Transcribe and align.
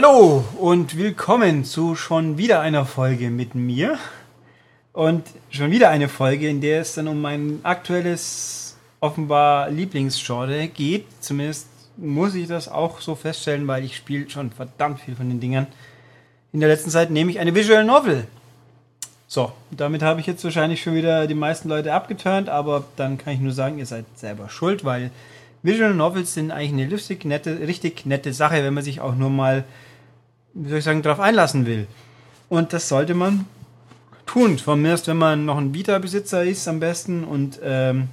Hallo 0.00 0.44
und 0.60 0.96
willkommen 0.96 1.64
zu 1.64 1.96
schon 1.96 2.38
wieder 2.38 2.60
einer 2.60 2.86
Folge 2.86 3.30
mit 3.30 3.56
mir. 3.56 3.98
Und 4.92 5.24
schon 5.50 5.72
wieder 5.72 5.90
eine 5.90 6.08
Folge, 6.08 6.48
in 6.48 6.60
der 6.60 6.82
es 6.82 6.94
dann 6.94 7.08
um 7.08 7.20
mein 7.20 7.58
aktuelles, 7.64 8.76
offenbar 9.00 9.70
Lieblingsgenre 9.70 10.68
geht. 10.68 11.06
Zumindest 11.18 11.66
muss 11.96 12.36
ich 12.36 12.46
das 12.46 12.68
auch 12.68 13.00
so 13.00 13.16
feststellen, 13.16 13.66
weil 13.66 13.82
ich 13.82 13.96
spiele 13.96 14.30
schon 14.30 14.52
verdammt 14.52 15.00
viel 15.00 15.16
von 15.16 15.30
den 15.30 15.40
Dingern. 15.40 15.66
In 16.52 16.60
der 16.60 16.68
letzten 16.68 16.90
Zeit 16.90 17.10
nehme 17.10 17.32
ich 17.32 17.40
eine 17.40 17.56
Visual 17.56 17.82
Novel. 17.82 18.28
So, 19.26 19.52
damit 19.72 20.02
habe 20.02 20.20
ich 20.20 20.28
jetzt 20.28 20.44
wahrscheinlich 20.44 20.80
schon 20.80 20.94
wieder 20.94 21.26
die 21.26 21.34
meisten 21.34 21.68
Leute 21.68 21.92
abgeturnt, 21.92 22.48
aber 22.48 22.84
dann 22.94 23.18
kann 23.18 23.32
ich 23.32 23.40
nur 23.40 23.50
sagen, 23.50 23.80
ihr 23.80 23.86
seid 23.86 24.04
selber 24.14 24.48
schuld, 24.48 24.84
weil 24.84 25.10
Visual 25.64 25.92
Novels 25.92 26.34
sind 26.34 26.52
eigentlich 26.52 26.72
eine 26.72 26.86
lustig, 26.86 27.24
nette, 27.24 27.58
richtig 27.66 28.06
nette 28.06 28.32
Sache, 28.32 28.62
wenn 28.62 28.74
man 28.74 28.84
sich 28.84 29.00
auch 29.00 29.16
nur 29.16 29.30
mal, 29.30 29.64
wie 30.54 30.68
soll 30.68 30.78
ich 30.78 30.84
sagen, 30.84 31.02
darauf 31.02 31.20
einlassen 31.20 31.66
will. 31.66 31.86
Und 32.48 32.72
das 32.72 32.88
sollte 32.88 33.14
man 33.14 33.46
tun. 34.26 34.58
Zumindest, 34.58 35.08
wenn 35.08 35.16
man 35.16 35.44
noch 35.44 35.58
ein 35.58 35.74
Vita-Besitzer 35.74 36.44
ist, 36.44 36.68
am 36.68 36.80
besten 36.80 37.24
und 37.24 37.60
ähm, 37.62 38.08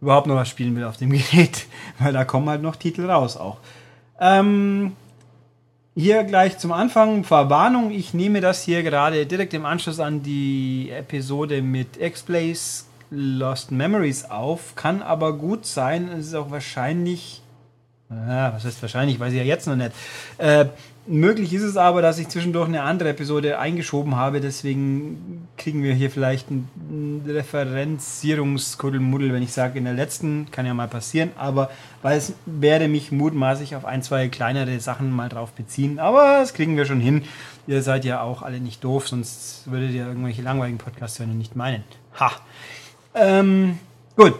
überhaupt 0.00 0.26
noch 0.26 0.36
was 0.36 0.48
spielen 0.48 0.76
will 0.76 0.84
auf 0.84 0.96
dem 0.96 1.10
Gerät, 1.10 1.66
weil 1.98 2.12
da 2.12 2.24
kommen 2.24 2.48
halt 2.48 2.62
noch 2.62 2.76
Titel 2.76 3.08
raus 3.08 3.36
auch. 3.36 3.58
Ähm, 4.20 4.92
hier 5.96 6.24
gleich 6.24 6.58
zum 6.58 6.72
Anfang 6.72 7.24
Verwarnung. 7.24 7.90
Ich 7.90 8.14
nehme 8.14 8.40
das 8.40 8.62
hier 8.62 8.82
gerade 8.82 9.26
direkt 9.26 9.54
im 9.54 9.64
Anschluss 9.64 10.00
an 10.00 10.22
die 10.22 10.90
Episode 10.90 11.62
mit 11.62 12.00
X-Blaze 12.00 12.84
Lost 13.10 13.70
Memories 13.70 14.24
auf. 14.24 14.74
Kann 14.74 15.02
aber 15.02 15.34
gut 15.34 15.66
sein. 15.66 16.08
Es 16.08 16.26
ist 16.26 16.34
auch 16.34 16.50
wahrscheinlich. 16.50 17.42
Ah, 18.10 18.52
was 18.52 18.64
heißt 18.64 18.82
wahrscheinlich? 18.82 19.18
Weiß 19.18 19.32
ich 19.32 19.38
ja 19.38 19.44
jetzt 19.44 19.66
noch 19.66 19.76
nicht. 19.76 19.92
Äh, 20.38 20.66
Möglich 21.06 21.52
ist 21.52 21.64
es 21.64 21.76
aber, 21.76 22.00
dass 22.00 22.18
ich 22.18 22.28
zwischendurch 22.28 22.66
eine 22.66 22.82
andere 22.82 23.10
Episode 23.10 23.58
eingeschoben 23.58 24.16
habe, 24.16 24.40
deswegen 24.40 25.46
kriegen 25.58 25.82
wir 25.82 25.92
hier 25.92 26.10
vielleicht 26.10 26.50
ein 26.50 27.22
Referenzierungskuddelmuddel, 27.26 29.34
wenn 29.34 29.42
ich 29.42 29.52
sage, 29.52 29.76
in 29.76 29.84
der 29.84 29.92
letzten, 29.92 30.50
kann 30.50 30.64
ja 30.64 30.72
mal 30.72 30.88
passieren, 30.88 31.32
aber 31.36 31.70
weil 32.00 32.16
es 32.16 32.32
werde 32.46 32.88
mich 32.88 33.12
mutmaßlich 33.12 33.76
auf 33.76 33.84
ein, 33.84 34.02
zwei 34.02 34.28
kleinere 34.28 34.80
Sachen 34.80 35.12
mal 35.12 35.28
drauf 35.28 35.52
beziehen, 35.52 35.98
aber 35.98 36.38
das 36.40 36.54
kriegen 36.54 36.78
wir 36.78 36.86
schon 36.86 37.00
hin. 37.00 37.24
Ihr 37.66 37.82
seid 37.82 38.06
ja 38.06 38.22
auch 38.22 38.40
alle 38.40 38.60
nicht 38.60 38.82
doof, 38.82 39.06
sonst 39.06 39.70
würdet 39.70 39.90
ihr 39.90 40.06
irgendwelche 40.06 40.40
langweiligen 40.40 40.78
Podcasts 40.78 41.18
hören 41.18 41.32
und 41.32 41.38
nicht 41.38 41.54
meinen. 41.54 41.84
Ha! 42.18 42.32
Ähm, 43.14 43.78
gut. 44.16 44.36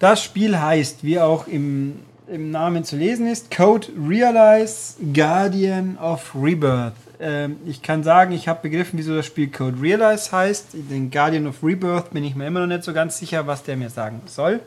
Das 0.00 0.24
Spiel 0.24 0.58
heißt, 0.58 1.04
wie 1.04 1.20
auch 1.20 1.46
im 1.46 2.00
im 2.30 2.50
Namen 2.50 2.84
zu 2.84 2.96
lesen 2.96 3.26
ist. 3.26 3.50
Code 3.54 3.88
Realize 3.98 4.94
Guardian 5.12 5.98
of 5.98 6.32
Rebirth. 6.34 6.94
Ähm, 7.18 7.56
ich 7.66 7.82
kann 7.82 8.02
sagen, 8.02 8.32
ich 8.32 8.48
habe 8.48 8.62
begriffen, 8.62 8.98
wieso 8.98 9.16
das 9.16 9.26
Spiel 9.26 9.48
Code 9.48 9.80
Realize 9.80 10.30
heißt. 10.30 10.68
Den 10.72 11.10
Guardian 11.10 11.46
of 11.46 11.62
Rebirth 11.62 12.10
bin 12.10 12.24
ich 12.24 12.34
mir 12.34 12.46
immer 12.46 12.60
noch 12.60 12.66
nicht 12.66 12.84
so 12.84 12.92
ganz 12.92 13.18
sicher, 13.18 13.46
was 13.46 13.62
der 13.64 13.76
mir 13.76 13.90
sagen 13.90 14.22
soll. 14.26 14.60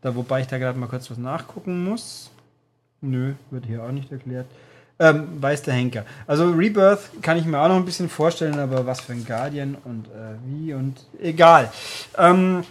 Da, 0.00 0.14
wobei 0.14 0.40
ich 0.40 0.46
da 0.46 0.58
gerade 0.58 0.78
mal 0.78 0.88
kurz 0.88 1.10
was 1.10 1.18
nachgucken 1.18 1.84
muss. 1.84 2.30
Nö, 3.00 3.34
wird 3.50 3.66
hier 3.66 3.82
auch 3.84 3.92
nicht 3.92 4.10
erklärt. 4.10 4.46
Ähm, 5.00 5.40
weiß 5.40 5.62
der 5.62 5.74
Henker. 5.74 6.04
Also 6.26 6.50
Rebirth 6.50 7.22
kann 7.22 7.36
ich 7.36 7.44
mir 7.44 7.60
auch 7.60 7.68
noch 7.68 7.76
ein 7.76 7.84
bisschen 7.84 8.08
vorstellen, 8.08 8.58
aber 8.58 8.84
was 8.86 9.00
für 9.00 9.12
ein 9.12 9.24
Guardian 9.24 9.76
und 9.84 10.06
äh, 10.06 10.34
wie 10.46 10.74
und 10.74 11.06
egal. 11.20 11.70
Ähm, 12.16 12.64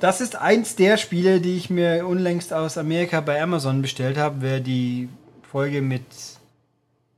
das 0.00 0.20
ist 0.20 0.36
eins 0.36 0.76
der 0.76 0.96
Spiele, 0.96 1.40
die 1.40 1.56
ich 1.56 1.70
mir 1.70 2.06
unlängst 2.06 2.52
aus 2.52 2.78
Amerika 2.78 3.20
bei 3.20 3.42
Amazon 3.42 3.82
bestellt 3.82 4.16
habe. 4.16 4.36
Wer 4.40 4.60
die 4.60 5.08
Folge 5.42 5.82
mit 5.82 6.02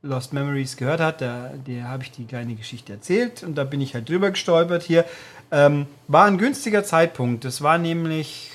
Lost 0.03 0.33
Memories 0.33 0.77
gehört 0.77 0.99
hat, 0.99 1.21
der, 1.21 1.53
der 1.67 1.87
habe 1.87 2.03
ich 2.03 2.11
die 2.11 2.25
kleine 2.25 2.55
Geschichte 2.55 2.93
erzählt 2.93 3.43
und 3.43 3.55
da 3.55 3.63
bin 3.63 3.81
ich 3.81 3.93
halt 3.93 4.09
drüber 4.09 4.31
gestolpert 4.31 4.83
hier. 4.83 5.05
Ähm, 5.51 5.85
war 6.07 6.25
ein 6.25 6.37
günstiger 6.37 6.83
Zeitpunkt. 6.83 7.45
Das 7.45 7.61
war 7.61 7.77
nämlich 7.77 8.49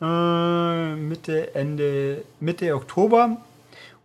äh, 0.00 0.94
Mitte, 0.94 1.54
Ende, 1.54 2.22
Mitte 2.40 2.74
Oktober. 2.74 3.36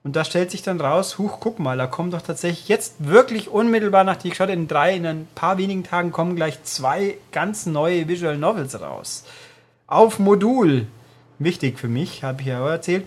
Und 0.04 0.16
da 0.16 0.24
stellt 0.24 0.50
sich 0.50 0.62
dann 0.62 0.80
raus, 0.80 1.18
huch, 1.18 1.40
guck 1.40 1.60
mal, 1.60 1.78
da 1.78 1.86
kommen 1.86 2.12
doch 2.12 2.22
tatsächlich 2.22 2.70
jetzt 2.70 2.96
wirklich 3.00 3.50
unmittelbar 3.50 4.04
nach 4.06 4.16
die 4.16 4.30
geschaut, 4.30 4.50
in 4.50 4.68
drei, 4.68 4.96
in 4.96 5.06
ein 5.06 5.28
paar 5.36 5.58
wenigen 5.58 5.84
Tagen 5.84 6.12
kommen 6.12 6.36
gleich 6.36 6.64
zwei 6.64 7.18
ganz 7.32 7.66
neue 7.66 8.08
Visual 8.08 8.38
Novels 8.38 8.80
raus. 8.80 9.26
Auf 9.88 10.20
Modul. 10.20 10.88
Wichtig 11.38 11.80
für 11.80 11.90
mich, 11.90 12.24
habe 12.24 12.42
ich 12.42 12.48
ja 12.48 12.64
auch 12.64 12.70
erzählt. 12.70 13.06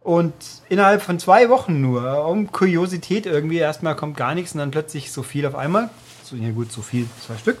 Und 0.00 0.32
innerhalb 0.68 1.02
von 1.02 1.18
zwei 1.18 1.50
Wochen 1.50 1.80
nur, 1.80 2.26
um 2.26 2.50
Kuriosität 2.50 3.26
irgendwie, 3.26 3.58
erstmal 3.58 3.94
kommt 3.94 4.16
gar 4.16 4.34
nichts 4.34 4.52
und 4.52 4.58
dann 4.58 4.70
plötzlich 4.70 5.12
so 5.12 5.22
viel 5.22 5.46
auf 5.46 5.54
einmal. 5.54 5.90
So, 6.24 6.34
ja 6.34 6.50
gut, 6.50 6.72
so 6.72 6.82
viel, 6.82 7.06
zwei 7.24 7.36
Stück. 7.36 7.58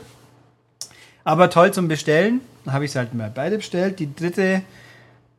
Aber 1.24 1.50
toll 1.50 1.72
zum 1.72 1.88
Bestellen. 1.88 2.40
Dann 2.64 2.74
habe 2.74 2.84
ich 2.86 2.92
es 2.92 2.96
halt 2.96 3.12
mal 3.14 3.30
beide 3.32 3.58
bestellt. 3.58 3.98
Die 3.98 4.14
dritte 4.14 4.62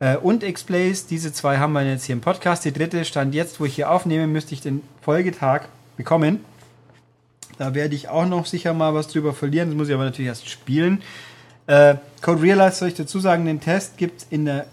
äh, 0.00 0.16
und 0.16 0.42
X-Blaze. 0.42 1.06
Diese 1.08 1.32
zwei 1.32 1.58
haben 1.58 1.72
wir 1.72 1.84
jetzt 1.84 2.04
hier 2.04 2.14
im 2.14 2.20
Podcast. 2.20 2.64
Die 2.64 2.72
dritte 2.72 3.04
stand 3.04 3.34
jetzt, 3.34 3.60
wo 3.60 3.64
ich 3.64 3.74
hier 3.74 3.90
aufnehme, 3.90 4.26
müsste 4.26 4.54
ich 4.54 4.60
den 4.60 4.82
Folgetag 5.02 5.68
bekommen. 5.96 6.44
Da 7.58 7.74
werde 7.74 7.94
ich 7.94 8.08
auch 8.08 8.26
noch 8.26 8.46
sicher 8.46 8.74
mal 8.74 8.94
was 8.94 9.08
drüber 9.08 9.34
verlieren. 9.34 9.68
Das 9.68 9.76
muss 9.76 9.88
ich 9.88 9.94
aber 9.94 10.04
natürlich 10.04 10.28
erst 10.28 10.48
spielen. 10.48 11.02
Äh, 11.66 11.96
Code 12.22 12.42
Realize 12.42 12.76
soll 12.76 12.88
ich 12.88 12.94
dazu 12.94 13.20
sagen, 13.20 13.44
den 13.44 13.60
Test 13.60 13.96
gibt 13.98 14.22
es 14.22 14.26
in 14.30 14.46
der 14.46 14.66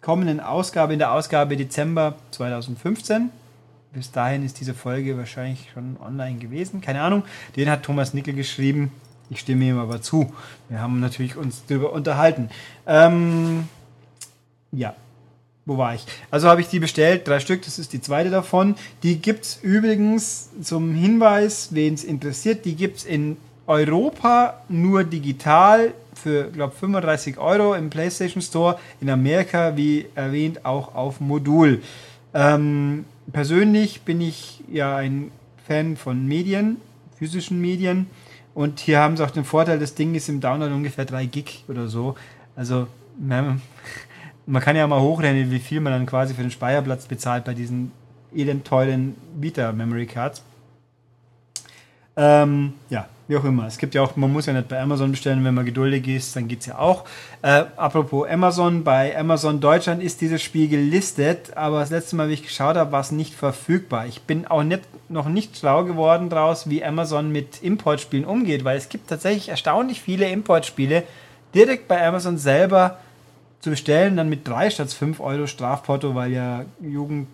kommenden 0.00 0.40
Ausgabe, 0.40 0.92
in 0.92 1.00
der 1.00 1.12
Ausgabe 1.12 1.56
Dezember 1.56 2.14
2015. 2.30 3.30
Bis 3.92 4.12
dahin 4.12 4.44
ist 4.44 4.60
diese 4.60 4.74
Folge 4.74 5.18
wahrscheinlich 5.18 5.70
schon 5.74 5.96
online 6.00 6.38
gewesen. 6.38 6.80
Keine 6.80 7.00
Ahnung. 7.02 7.24
Den 7.56 7.68
hat 7.68 7.82
Thomas 7.82 8.14
Nickel 8.14 8.34
geschrieben. 8.34 8.92
Ich 9.30 9.40
stimme 9.40 9.64
ihm 9.64 9.78
aber 9.78 10.00
zu. 10.00 10.32
Wir 10.68 10.80
haben 10.80 11.00
natürlich 11.00 11.36
uns 11.36 11.64
darüber 11.66 11.92
unterhalten. 11.92 12.48
Ähm, 12.86 13.68
ja. 14.72 14.94
Wo 15.64 15.76
war 15.76 15.94
ich? 15.94 16.06
Also 16.30 16.48
habe 16.48 16.62
ich 16.62 16.68
die 16.68 16.78
bestellt, 16.78 17.28
drei 17.28 17.40
Stück, 17.40 17.60
das 17.62 17.78
ist 17.78 17.92
die 17.92 18.00
zweite 18.00 18.30
davon. 18.30 18.74
Die 19.02 19.18
gibt 19.18 19.44
es 19.44 19.58
übrigens 19.62 20.48
zum 20.62 20.94
Hinweis, 20.94 21.68
wen 21.72 21.92
es 21.92 22.04
interessiert, 22.04 22.64
die 22.64 22.74
gibt 22.74 22.98
es 22.98 23.04
in 23.04 23.36
Europa 23.66 24.62
nur 24.70 25.04
digital 25.04 25.92
für, 26.14 26.50
glaube 26.50 26.74
35 26.74 27.36
Euro 27.36 27.74
im 27.74 27.90
PlayStation 27.90 28.42
Store. 28.42 28.78
In 29.02 29.10
Amerika, 29.10 29.76
wie 29.76 30.06
erwähnt, 30.14 30.64
auch 30.64 30.94
auf 30.94 31.20
Modul. 31.20 31.82
Ähm, 32.32 33.04
persönlich 33.30 34.02
bin 34.02 34.22
ich 34.22 34.64
ja 34.72 34.96
ein 34.96 35.30
Fan 35.66 35.98
von 35.98 36.26
Medien, 36.26 36.78
physischen 37.18 37.60
Medien. 37.60 38.06
Und 38.54 38.80
hier 38.80 39.00
haben 39.00 39.18
sie 39.18 39.24
auch 39.24 39.30
den 39.30 39.44
Vorteil, 39.44 39.78
das 39.78 39.94
Ding 39.94 40.14
ist 40.14 40.30
im 40.30 40.40
Download 40.40 40.72
ungefähr 40.72 41.04
3 41.04 41.26
Gig 41.26 41.64
oder 41.68 41.88
so. 41.88 42.16
Also, 42.56 42.88
man 44.48 44.62
kann 44.62 44.76
ja 44.76 44.86
mal 44.86 45.00
hochrennen, 45.00 45.50
wie 45.50 45.58
viel 45.58 45.80
man 45.80 45.92
dann 45.92 46.06
quasi 46.06 46.34
für 46.34 46.40
den 46.40 46.50
Speicherplatz 46.50 47.04
bezahlt 47.04 47.44
bei 47.44 47.52
diesen 47.52 47.92
elend 48.34 48.66
teuren 48.66 49.14
Vita 49.38 49.72
Memory 49.72 50.06
Cards. 50.06 50.42
Ähm, 52.16 52.72
ja, 52.88 53.06
wie 53.28 53.36
auch 53.36 53.44
immer. 53.44 53.66
Es 53.66 53.76
gibt 53.76 53.94
ja 53.94 54.02
auch, 54.02 54.16
man 54.16 54.32
muss 54.32 54.46
ja 54.46 54.54
nicht 54.54 54.68
bei 54.68 54.80
Amazon 54.80 55.10
bestellen, 55.10 55.44
wenn 55.44 55.54
man 55.54 55.66
geduldig 55.66 56.08
ist, 56.08 56.34
dann 56.34 56.48
geht 56.48 56.60
es 56.60 56.66
ja 56.66 56.78
auch. 56.78 57.04
Äh, 57.42 57.64
apropos 57.76 58.26
Amazon, 58.26 58.84
bei 58.84 59.16
Amazon 59.16 59.60
Deutschland 59.60 60.02
ist 60.02 60.22
dieses 60.22 60.42
Spiel 60.42 60.66
gelistet, 60.68 61.54
aber 61.56 61.80
das 61.80 61.90
letzte 61.90 62.16
Mal, 62.16 62.30
wie 62.30 62.34
ich 62.34 62.42
geschaut 62.42 62.76
habe, 62.76 62.90
war 62.90 63.00
es 63.00 63.12
nicht 63.12 63.34
verfügbar. 63.34 64.06
Ich 64.06 64.22
bin 64.22 64.46
auch 64.46 64.62
nicht, 64.62 64.82
noch 65.10 65.28
nicht 65.28 65.58
schlau 65.58 65.84
geworden 65.84 66.30
daraus, 66.30 66.70
wie 66.70 66.82
Amazon 66.82 67.30
mit 67.30 67.62
Importspielen 67.62 68.24
umgeht, 68.24 68.64
weil 68.64 68.78
es 68.78 68.88
gibt 68.88 69.08
tatsächlich 69.10 69.50
erstaunlich 69.50 70.00
viele 70.00 70.28
Importspiele 70.30 71.04
direkt 71.54 71.86
bei 71.86 72.04
Amazon 72.04 72.38
selber 72.38 72.98
zu 73.60 73.70
bestellen, 73.70 74.16
dann 74.16 74.28
mit 74.28 74.46
3 74.46 74.70
statt 74.70 74.92
5 74.92 75.20
Euro 75.20 75.46
Strafporto, 75.46 76.14
weil 76.14 76.32
ja 76.32 76.64
Jugend 76.80 77.28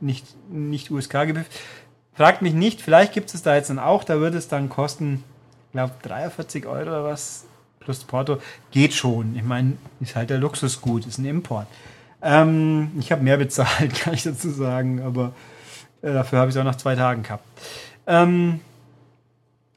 nicht, 0.00 0.24
nicht 0.50 0.90
USK 0.90 1.26
gibt. 1.26 1.40
Fragt 2.14 2.42
mich 2.42 2.54
nicht, 2.54 2.80
vielleicht 2.80 3.12
gibt 3.12 3.34
es 3.34 3.42
da 3.42 3.56
jetzt 3.56 3.70
dann 3.70 3.80
auch, 3.80 4.04
da 4.04 4.20
würde 4.20 4.38
es 4.38 4.46
dann 4.46 4.68
kosten, 4.68 5.24
glaube 5.72 5.94
43 6.02 6.66
Euro 6.66 6.82
oder 6.82 7.04
was, 7.04 7.44
plus 7.80 8.04
Porto. 8.04 8.38
Geht 8.70 8.94
schon. 8.94 9.34
Ich 9.36 9.42
meine, 9.42 9.74
ist 10.00 10.14
halt 10.14 10.30
der 10.30 10.38
Luxusgut, 10.38 11.06
ist 11.06 11.18
ein 11.18 11.24
Import. 11.24 11.66
Ähm, 12.22 12.92
ich 12.98 13.10
habe 13.10 13.22
mehr 13.22 13.36
bezahlt, 13.36 13.94
kann 14.00 14.14
ich 14.14 14.22
dazu 14.22 14.50
sagen, 14.50 15.02
aber 15.02 15.32
äh, 16.02 16.12
dafür 16.12 16.38
habe 16.38 16.50
ich 16.50 16.56
es 16.56 16.60
auch 16.60 16.64
nach 16.64 16.76
zwei 16.76 16.94
Tagen 16.94 17.24
gehabt. 17.24 17.44
Ähm, 18.06 18.60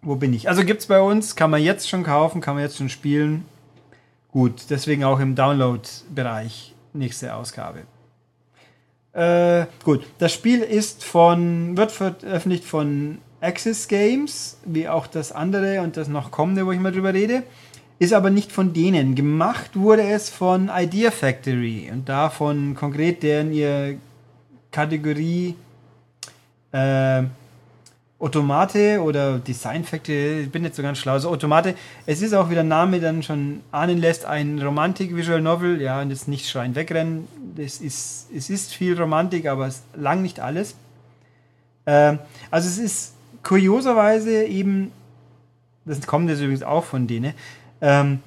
wo 0.01 0.15
bin 0.15 0.33
ich? 0.33 0.47
Also 0.47 0.63
gibt 0.63 0.81
es 0.81 0.87
bei 0.87 1.01
uns, 1.01 1.35
kann 1.35 1.49
man 1.49 1.61
jetzt 1.61 1.89
schon 1.89 2.03
kaufen, 2.03 2.39
kann 2.39 2.53
man 2.53 2.63
jetzt 2.63 2.77
schon 2.77 2.89
spielen. 2.89 3.45
Gut, 4.31 4.65
deswegen 4.69 5.03
auch 5.03 5.19
im 5.19 5.35
Download-Bereich 5.35 6.75
nächste 6.93 7.33
Ausgabe. 7.33 7.83
Äh, 9.13 9.65
gut, 9.83 10.05
das 10.19 10.33
Spiel 10.33 10.61
ist 10.61 11.03
von, 11.03 11.75
wird 11.77 11.91
veröffentlicht 11.91 12.65
von 12.65 13.19
Axis 13.41 13.87
Games, 13.87 14.59
wie 14.65 14.87
auch 14.87 15.07
das 15.07 15.31
andere 15.31 15.81
und 15.81 15.97
das 15.97 16.07
noch 16.07 16.31
kommende, 16.31 16.65
wo 16.65 16.71
ich 16.71 16.79
mal 16.79 16.91
drüber 16.91 17.13
rede. 17.13 17.43
Ist 17.99 18.13
aber 18.13 18.29
nicht 18.29 18.51
von 18.51 18.73
denen. 18.73 19.15
Gemacht 19.15 19.71
wurde 19.73 20.03
es 20.03 20.29
von 20.29 20.69
Idea 20.71 21.09
Factory 21.09 21.89
und 21.91 22.07
davon 22.07 22.75
konkret 22.75 23.23
deren 23.23 23.51
ihr 23.51 23.97
Kategorie 24.71 25.55
äh, 26.71 27.23
Automate 28.19 28.99
oder 29.01 29.37
Design 29.37 29.83
Factory, 29.83 30.41
ich 30.41 30.51
bin 30.51 30.63
nicht 30.63 30.73
so 30.73 30.81
ganz 30.81 30.97
schlau. 30.97 31.13
Also 31.13 31.29
Automate, 31.29 31.75
es 32.07 32.21
ist 32.23 32.33
auch, 32.33 32.49
wie 32.49 32.55
der 32.55 32.63
Name 32.63 32.99
dann 32.99 33.21
schon 33.21 33.61
ahnen 33.71 33.99
lässt, 33.99 34.25
ein 34.25 34.59
Romantik 34.59 35.15
Visual 35.15 35.39
Novel. 35.39 35.79
Ja, 35.81 36.01
und 36.01 36.09
jetzt 36.09 36.27
nicht 36.27 36.49
schreien 36.49 36.73
wegrennen. 36.73 37.27
Es 37.57 37.79
ist, 37.79 38.27
es 38.35 38.49
ist 38.49 38.73
viel 38.73 38.99
Romantik, 38.99 39.45
aber 39.45 39.67
es 39.67 39.83
lang 39.95 40.23
nicht 40.23 40.39
alles. 40.39 40.75
Ähm, 41.85 42.17
also 42.49 42.67
es 42.67 42.79
ist 42.79 43.13
kurioserweise 43.43 44.45
eben, 44.45 44.91
das 45.85 46.05
kommt 46.07 46.29
jetzt 46.29 46.39
übrigens 46.39 46.63
auch 46.63 46.83
von 46.83 47.05
denen, 47.05 47.33
ähm, 47.81 48.19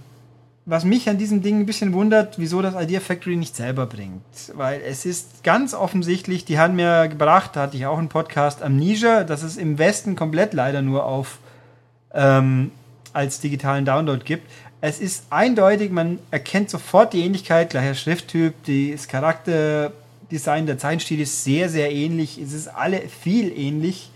was 0.67 0.85
mich 0.85 1.09
an 1.09 1.19
diesem 1.19 1.43
Ding 1.43 1.61
ein 1.61 1.67
bisschen 1.67 1.93
wundert, 1.93 2.39
wieso 2.39 2.63
das 2.63 2.75
Idea 2.75 3.01
Factory 3.01 3.37
nicht 3.37 3.57
selber 3.57 3.87
bringt. 3.87 4.23
Weil 4.55 4.81
es 4.83 5.07
ist 5.07 5.43
ganz 5.43 5.75
offensichtlich, 5.75 6.45
die 6.45 6.59
haben 6.59 6.77
mir 6.77 7.09
gebracht, 7.09 7.53
da 7.55 7.63
hatte 7.63 7.77
ich 7.77 7.87
auch 7.87 7.99
einen 7.99 8.09
Podcast, 8.09 8.63
Amnesia, 8.63 9.25
das 9.25 9.43
es 9.43 9.57
im 9.57 9.79
Westen 9.79 10.17
komplett 10.17 10.53
leider 10.53 10.83
nur 10.83 11.05
auf 11.05 11.39
ähm, 12.13 12.71
als 13.13 13.41
digitalen 13.41 13.85
Download 13.85 14.23
gibt. 14.25 14.51
Es 14.81 15.01
ist 15.01 15.25
eindeutig, 15.31 15.91
man 15.91 16.19
erkennt 16.31 16.71
sofort 16.71 17.13
die 17.13 17.25
Ähnlichkeit, 17.25 17.71
gleicher 17.71 17.95
Schrifttyp, 17.95 18.55
das 18.67 19.09
Charakterdesign, 19.09 20.67
der 20.67 20.79
Zeichenstil 20.79 21.21
ist 21.21 21.45
sehr, 21.45 21.69
sehr 21.69 21.93
ähnlich. 21.93 22.39
Es 22.39 22.53
ist 22.53 22.69
alle 22.69 23.01
viel 23.09 23.53
ähnlich. 23.57 24.11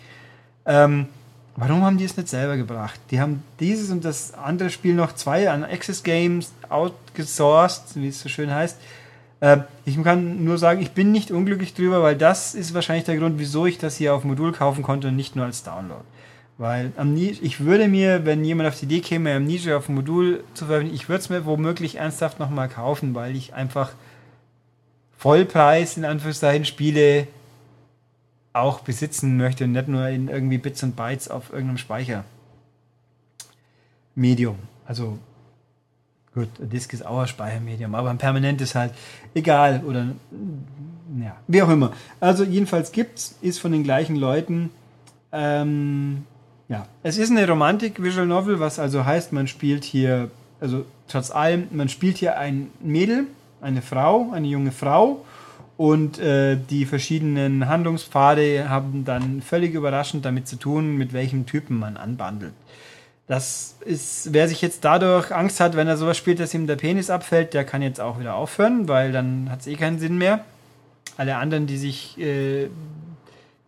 Ähm, 0.66 1.08
Warum 1.56 1.82
haben 1.84 1.98
die 1.98 2.04
es 2.04 2.16
nicht 2.16 2.28
selber 2.28 2.56
gebracht? 2.56 2.98
Die 3.10 3.20
haben 3.20 3.44
dieses 3.60 3.90
und 3.90 4.04
das 4.04 4.34
andere 4.34 4.70
Spiel 4.70 4.94
noch 4.94 5.14
zwei 5.14 5.48
an 5.48 5.62
Access 5.62 6.02
Games 6.02 6.52
outgesourced, 6.68 7.94
wie 7.94 8.08
es 8.08 8.20
so 8.20 8.28
schön 8.28 8.52
heißt. 8.52 8.78
Äh, 9.40 9.58
ich 9.84 10.02
kann 10.02 10.42
nur 10.44 10.58
sagen, 10.58 10.82
ich 10.82 10.92
bin 10.92 11.12
nicht 11.12 11.30
unglücklich 11.30 11.74
drüber, 11.74 12.02
weil 12.02 12.16
das 12.16 12.54
ist 12.56 12.74
wahrscheinlich 12.74 13.04
der 13.04 13.16
Grund, 13.18 13.38
wieso 13.38 13.66
ich 13.66 13.78
das 13.78 13.96
hier 13.96 14.14
auf 14.14 14.24
Modul 14.24 14.52
kaufen 14.52 14.82
konnte 14.82 15.08
und 15.08 15.16
nicht 15.16 15.36
nur 15.36 15.44
als 15.44 15.62
Download. 15.62 16.02
Weil 16.56 16.92
ich 17.42 17.60
würde 17.60 17.88
mir, 17.88 18.24
wenn 18.24 18.44
jemand 18.44 18.68
auf 18.68 18.78
die 18.78 18.84
Idee 18.84 19.00
käme, 19.00 19.34
Amnesia 19.34 19.76
auf 19.76 19.86
dem 19.86 19.96
Modul 19.96 20.44
zu 20.54 20.66
verwenden, 20.66 20.94
ich 20.94 21.08
würde 21.08 21.20
es 21.20 21.28
mir 21.28 21.44
womöglich 21.46 21.96
ernsthaft 21.96 22.38
nochmal 22.38 22.68
kaufen, 22.68 23.14
weil 23.14 23.34
ich 23.34 23.54
einfach 23.54 23.92
Vollpreis 25.18 25.96
in 25.96 26.04
Anführungszeichen 26.04 26.64
Spiele 26.64 27.26
auch 28.54 28.80
besitzen 28.80 29.36
möchte 29.36 29.64
und 29.64 29.72
nicht 29.72 29.88
nur 29.88 30.08
in 30.08 30.28
irgendwie 30.28 30.58
Bits 30.58 30.82
und 30.82 30.96
Bytes 30.96 31.28
auf 31.28 31.50
irgendeinem 31.52 31.78
Speicher. 31.78 32.24
Medium. 34.14 34.56
Also 34.86 35.18
gut, 36.34 36.48
Disk 36.58 36.92
ist 36.92 37.04
auch 37.04 37.18
ein 37.18 37.26
Speichermedium, 37.26 37.94
aber 37.94 38.10
ein 38.10 38.18
permanentes 38.18 38.74
halt 38.74 38.94
egal 39.34 39.82
oder 39.84 40.06
ja, 41.20 41.36
wie 41.48 41.62
auch 41.62 41.68
immer. 41.68 41.92
Also 42.20 42.44
jedenfalls 42.44 42.92
gibt's, 42.92 43.36
ist 43.42 43.58
von 43.58 43.72
den 43.72 43.82
gleichen 43.82 44.16
Leuten. 44.16 44.70
Ähm, 45.32 46.24
ja, 46.68 46.86
es 47.02 47.18
ist 47.18 47.30
eine 47.30 47.46
Romantik 47.48 48.00
Visual 48.02 48.26
Novel, 48.26 48.60
was 48.60 48.78
also 48.78 49.04
heißt, 49.04 49.32
man 49.32 49.48
spielt 49.48 49.82
hier, 49.82 50.30
also 50.60 50.84
trotz 51.08 51.32
allem, 51.32 51.66
man 51.72 51.88
spielt 51.88 52.18
hier 52.18 52.38
ein 52.38 52.70
Mädel, 52.80 53.26
eine 53.60 53.82
Frau, 53.82 54.30
eine 54.32 54.46
junge 54.46 54.70
Frau 54.70 55.24
und 55.76 56.18
äh, 56.18 56.56
die 56.56 56.86
verschiedenen 56.86 57.68
Handlungspfade 57.68 58.68
haben 58.68 59.04
dann 59.04 59.42
völlig 59.42 59.74
überraschend 59.74 60.24
damit 60.24 60.46
zu 60.46 60.56
tun, 60.56 60.96
mit 60.96 61.12
welchem 61.12 61.46
Typen 61.46 61.78
man 61.78 61.96
anbandelt. 61.96 62.54
Das 63.26 63.76
ist, 63.84 64.32
wer 64.32 64.48
sich 64.48 64.60
jetzt 64.60 64.84
dadurch 64.84 65.34
Angst 65.34 65.58
hat, 65.58 65.76
wenn 65.76 65.88
er 65.88 65.96
sowas 65.96 66.16
spielt, 66.16 66.40
dass 66.40 66.52
ihm 66.52 66.66
der 66.66 66.76
Penis 66.76 67.08
abfällt, 67.08 67.54
der 67.54 67.64
kann 67.64 67.80
jetzt 67.80 68.00
auch 68.00 68.20
wieder 68.20 68.34
aufhören, 68.34 68.86
weil 68.86 69.12
dann 69.12 69.50
hat 69.50 69.60
es 69.60 69.66
eh 69.66 69.76
keinen 69.76 69.98
Sinn 69.98 70.18
mehr. 70.18 70.44
Alle 71.16 71.36
anderen, 71.36 71.66
die 71.66 71.78
sich, 71.78 72.18
äh, 72.18 72.68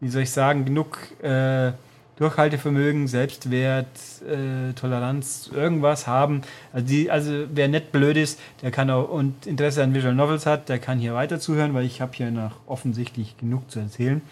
wie 0.00 0.08
soll 0.08 0.22
ich 0.22 0.30
sagen, 0.30 0.64
genug 0.64 0.98
äh, 1.22 1.72
Durchhaltevermögen, 2.16 3.08
Selbstwert, 3.08 3.86
äh, 4.26 4.72
Toleranz, 4.72 5.50
irgendwas 5.54 6.06
haben. 6.06 6.42
Also, 6.72 6.86
die, 6.86 7.10
also 7.10 7.44
wer 7.52 7.68
nicht 7.68 7.92
blöd 7.92 8.16
ist, 8.16 8.40
der 8.62 8.70
kann 8.70 8.90
auch 8.90 9.08
und 9.08 9.46
Interesse 9.46 9.82
an 9.82 9.94
Visual 9.94 10.14
Novels 10.14 10.46
hat, 10.46 10.68
der 10.68 10.78
kann 10.78 10.98
hier 10.98 11.14
weiter 11.14 11.38
zuhören, 11.38 11.74
weil 11.74 11.84
ich 11.84 12.00
habe 12.00 12.12
hier 12.14 12.30
noch 12.30 12.52
offensichtlich 12.66 13.36
genug 13.36 13.70
zu 13.70 13.80
erzählen. 13.80 14.22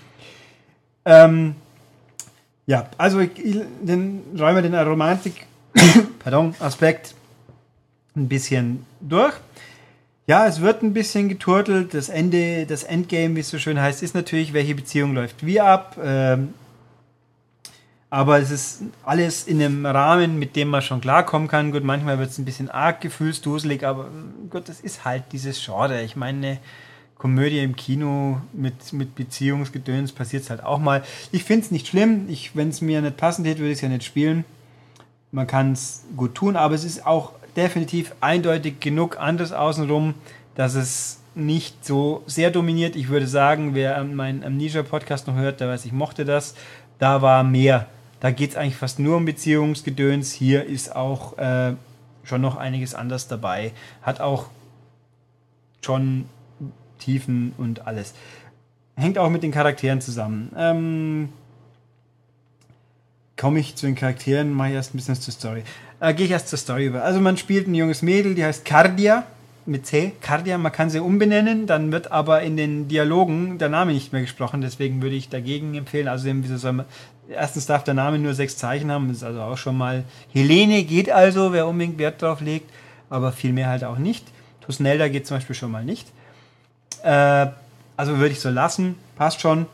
Ähm, 1.04 1.56
ja, 2.66 2.88
also 2.96 3.20
ich, 3.20 3.32
den 3.34 4.22
räumen 4.38 4.56
wir 4.56 4.62
den 4.62 4.74
Aromatik 4.74 5.46
pardon, 6.18 6.54
Aspekt 6.60 7.14
ein 8.16 8.28
bisschen 8.28 8.86
durch. 9.00 9.34
Ja, 10.26 10.46
es 10.46 10.62
wird 10.62 10.82
ein 10.82 10.94
bisschen 10.94 11.28
geturtelt. 11.28 11.92
Das 11.92 12.08
Ende, 12.08 12.64
das 12.64 12.82
Endgame, 12.82 13.36
wie 13.36 13.40
es 13.40 13.50
so 13.50 13.58
schön 13.58 13.78
heißt, 13.78 14.02
ist 14.02 14.14
natürlich, 14.14 14.54
welche 14.54 14.74
Beziehung 14.74 15.14
läuft 15.14 15.44
wie 15.44 15.60
ab. 15.60 15.98
Ähm, 16.02 16.54
aber 18.14 18.38
es 18.38 18.52
ist 18.52 18.82
alles 19.04 19.42
in 19.48 19.60
einem 19.60 19.84
Rahmen, 19.84 20.38
mit 20.38 20.54
dem 20.54 20.68
man 20.68 20.82
schon 20.82 21.00
klarkommen 21.00 21.48
kann. 21.48 21.72
Gut, 21.72 21.82
manchmal 21.82 22.20
wird 22.20 22.30
es 22.30 22.38
ein 22.38 22.44
bisschen 22.44 22.70
arg 22.70 23.00
gefühlsduselig, 23.00 23.84
aber 23.84 24.06
Gott, 24.50 24.68
das 24.68 24.78
ist 24.78 25.04
halt 25.04 25.24
dieses 25.32 25.60
Genre. 25.64 26.00
Ich 26.00 26.14
meine, 26.14 26.46
eine 26.46 26.58
Komödie 27.18 27.58
im 27.58 27.74
Kino 27.74 28.40
mit, 28.52 28.92
mit 28.92 29.16
Beziehungsgedöns 29.16 30.12
passiert 30.12 30.44
es 30.44 30.50
halt 30.50 30.62
auch 30.62 30.78
mal. 30.78 31.02
Ich 31.32 31.42
finde 31.42 31.64
es 31.64 31.72
nicht 31.72 31.88
schlimm. 31.88 32.28
Wenn 32.54 32.68
es 32.68 32.80
mir 32.80 33.02
nicht 33.02 33.16
passend 33.16 33.48
hätte, 33.48 33.58
würde 33.58 33.72
ich 33.72 33.78
es 33.78 33.82
ja 33.82 33.88
nicht 33.88 34.04
spielen. 34.04 34.44
Man 35.32 35.48
kann 35.48 35.72
es 35.72 36.04
gut 36.16 36.36
tun, 36.36 36.54
aber 36.54 36.76
es 36.76 36.84
ist 36.84 37.04
auch 37.04 37.32
definitiv 37.56 38.14
eindeutig 38.20 38.78
genug 38.78 39.18
anders 39.18 39.50
außenrum, 39.50 40.14
dass 40.54 40.76
es 40.76 41.18
nicht 41.34 41.84
so 41.84 42.22
sehr 42.26 42.52
dominiert. 42.52 42.94
Ich 42.94 43.08
würde 43.08 43.26
sagen, 43.26 43.74
wer 43.74 44.04
meinen 44.04 44.44
Amnesia-Podcast 44.44 45.26
noch 45.26 45.34
hört, 45.34 45.58
der 45.58 45.66
weiß, 45.66 45.84
ich 45.84 45.92
mochte 45.92 46.24
das. 46.24 46.54
Da 47.00 47.20
war 47.20 47.42
mehr 47.42 47.88
da 48.24 48.30
geht 48.30 48.52
es 48.52 48.56
eigentlich 48.56 48.76
fast 48.76 48.98
nur 48.98 49.18
um 49.18 49.26
Beziehungsgedöns. 49.26 50.32
Hier 50.32 50.64
ist 50.64 50.96
auch 50.96 51.36
äh, 51.36 51.74
schon 52.22 52.40
noch 52.40 52.56
einiges 52.56 52.94
anders 52.94 53.28
dabei. 53.28 53.72
Hat 54.00 54.22
auch 54.22 54.46
schon 55.82 56.24
Tiefen 56.98 57.52
und 57.58 57.86
alles. 57.86 58.14
Hängt 58.96 59.18
auch 59.18 59.28
mit 59.28 59.42
den 59.42 59.50
Charakteren 59.50 60.00
zusammen. 60.00 60.50
Ähm, 60.56 61.28
Komme 63.36 63.60
ich 63.60 63.76
zu 63.76 63.84
den 63.84 63.94
Charakteren, 63.94 64.54
mache 64.54 64.68
ich 64.70 64.74
erst 64.76 64.94
ein 64.94 64.96
bisschen 64.96 65.16
zur 65.16 65.34
Story. 65.34 65.62
Äh, 66.00 66.14
Gehe 66.14 66.24
ich 66.24 66.32
erst 66.32 66.48
zur 66.48 66.58
Story 66.58 66.86
über. 66.86 67.04
Also 67.04 67.20
man 67.20 67.36
spielt 67.36 67.68
ein 67.68 67.74
junges 67.74 68.00
Mädel, 68.00 68.34
die 68.34 68.42
heißt 68.46 68.64
Cardia 68.64 69.26
mit 69.66 69.86
C, 69.86 70.12
Cardia, 70.20 70.58
man 70.58 70.72
kann 70.72 70.90
sie 70.90 71.00
umbenennen, 71.00 71.66
dann 71.66 71.90
wird 71.90 72.12
aber 72.12 72.42
in 72.42 72.56
den 72.56 72.88
Dialogen 72.88 73.58
der 73.58 73.68
Name 73.68 73.92
nicht 73.92 74.12
mehr 74.12 74.22
gesprochen, 74.22 74.60
deswegen 74.60 75.00
würde 75.02 75.16
ich 75.16 75.28
dagegen 75.28 75.74
empfehlen. 75.74 76.08
Also 76.08 76.28
erstens 77.28 77.66
darf 77.66 77.84
der 77.84 77.94
Name 77.94 78.18
nur 78.18 78.34
sechs 78.34 78.56
Zeichen 78.56 78.90
haben, 78.90 79.08
das 79.08 79.18
ist 79.18 79.22
also 79.22 79.40
auch 79.40 79.56
schon 79.56 79.76
mal. 79.76 80.04
Helene 80.32 80.84
geht 80.84 81.10
also, 81.10 81.52
wer 81.52 81.66
unbedingt 81.66 81.98
Wert 81.98 82.20
drauf 82.20 82.40
legt, 82.40 82.70
aber 83.08 83.32
viel 83.32 83.52
mehr 83.52 83.68
halt 83.68 83.84
auch 83.84 83.98
nicht. 83.98 84.26
Tusnelda 84.60 85.08
geht 85.08 85.26
zum 85.26 85.38
Beispiel 85.38 85.56
schon 85.56 85.70
mal 85.70 85.84
nicht. 85.84 86.08
Äh, 87.02 87.46
also 87.96 88.18
würde 88.18 88.32
ich 88.32 88.40
so 88.40 88.50
lassen, 88.50 88.96
passt 89.16 89.40
schon. 89.40 89.66